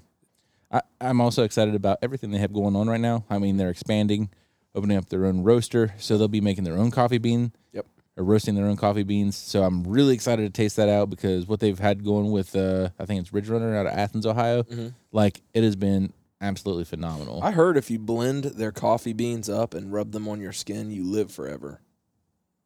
[0.70, 3.24] I, I'm also excited about everything they have going on right now.
[3.30, 4.30] I mean, they're expanding,
[4.74, 7.52] opening up their own roaster, so they'll be making their own coffee bean.
[7.72, 7.86] Yep.
[8.16, 9.36] Or roasting their own coffee beans.
[9.36, 12.88] So I'm really excited to taste that out because what they've had going with, uh,
[12.98, 14.64] I think it's Ridge Runner out of Athens, Ohio,
[15.12, 17.42] like it has been absolutely phenomenal.
[17.42, 20.90] I heard if you blend their coffee beans up and rub them on your skin,
[20.90, 21.80] you live forever.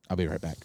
[0.08, 0.56] I'll be right back.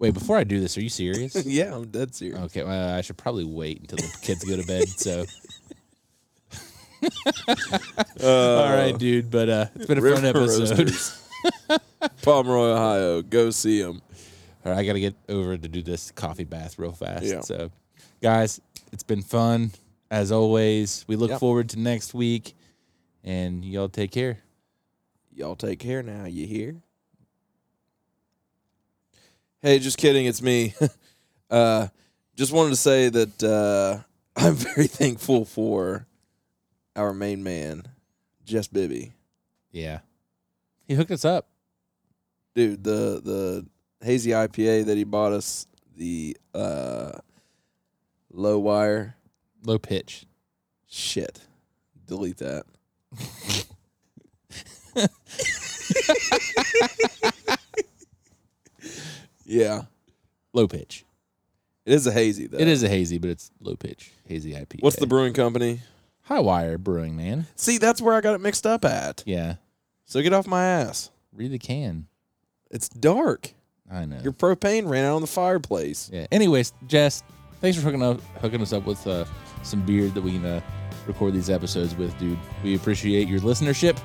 [0.00, 1.34] Wait, before I do this, are you serious?
[1.46, 2.38] yeah, I'm dead serious.
[2.38, 4.88] Okay, well, I should probably wait until the kids go to bed.
[4.88, 5.26] So,
[8.26, 9.30] all right, dude.
[9.30, 10.90] But uh, it's been a fun episode.
[12.22, 13.22] Pomeroy, Ohio.
[13.22, 14.00] Go see them.
[14.64, 17.24] All right, I got to get over to do this coffee bath real fast.
[17.24, 17.40] Yeah.
[17.42, 17.70] So,
[18.22, 18.58] guys,
[18.92, 19.70] it's been fun
[20.10, 21.04] as always.
[21.08, 21.40] We look Yep.
[21.40, 22.54] forward to next week,
[23.22, 24.38] and y'all take care.
[25.34, 26.24] Y'all take care now.
[26.24, 26.76] You hear?
[29.62, 30.24] Hey, just kidding.
[30.24, 30.74] It's me.
[31.50, 31.88] uh,
[32.34, 34.02] just wanted to say that uh,
[34.42, 36.06] I'm very thankful for
[36.96, 37.82] our main man,
[38.44, 39.12] Jess Bibby.
[39.70, 40.00] Yeah,
[40.88, 41.46] he hooked us up.
[42.54, 43.66] Dude, the the
[44.04, 47.12] hazy IPA that he bought us, the uh,
[48.32, 49.16] low wire.
[49.62, 50.24] Lo-Pitch.
[50.88, 51.40] Shit.
[52.06, 52.64] Delete that.
[59.50, 59.82] yeah.
[60.52, 61.04] Lo-Pitch.
[61.86, 62.58] It is a hazy though.
[62.58, 64.82] It is a hazy, but it's Lo-Pitch hazy IPA.
[64.82, 65.80] What's the brewing company?
[66.22, 67.46] Hi-Wire Brewing, man?
[67.56, 69.22] See, that's where I got it mixed up at.
[69.26, 69.56] Yeah,
[70.04, 71.10] So get off my ass.
[71.32, 72.06] read the can.
[72.70, 73.52] It's dark.
[73.90, 74.18] I know.
[74.22, 76.08] Your propane ran out on the fireplace.
[76.12, 76.26] Yeah.
[76.30, 77.24] Anyways, Jess,
[77.60, 79.24] thanks for hooking up hooking us up with uh,
[79.64, 80.60] some beer that we can uh,
[81.08, 82.38] record these episodes with, dude.
[82.62, 83.98] We appreciate your listenership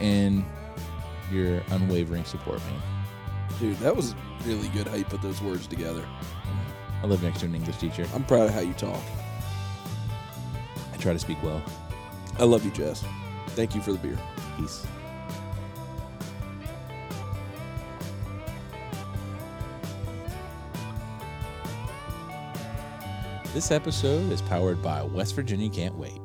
[0.00, 0.44] and
[1.30, 2.82] your unwavering support, man.
[3.62, 6.04] Dude, that was really good how you put those words together.
[7.00, 8.04] I live next to an English teacher.
[8.12, 9.00] I'm proud of how you talk.
[10.92, 11.62] I try to speak well.
[12.40, 13.04] I love you, Jess.
[13.50, 14.18] Thank you for the beer.
[14.56, 14.84] Peace.
[23.54, 26.21] This episode is powered by West Virginia Can't Wait.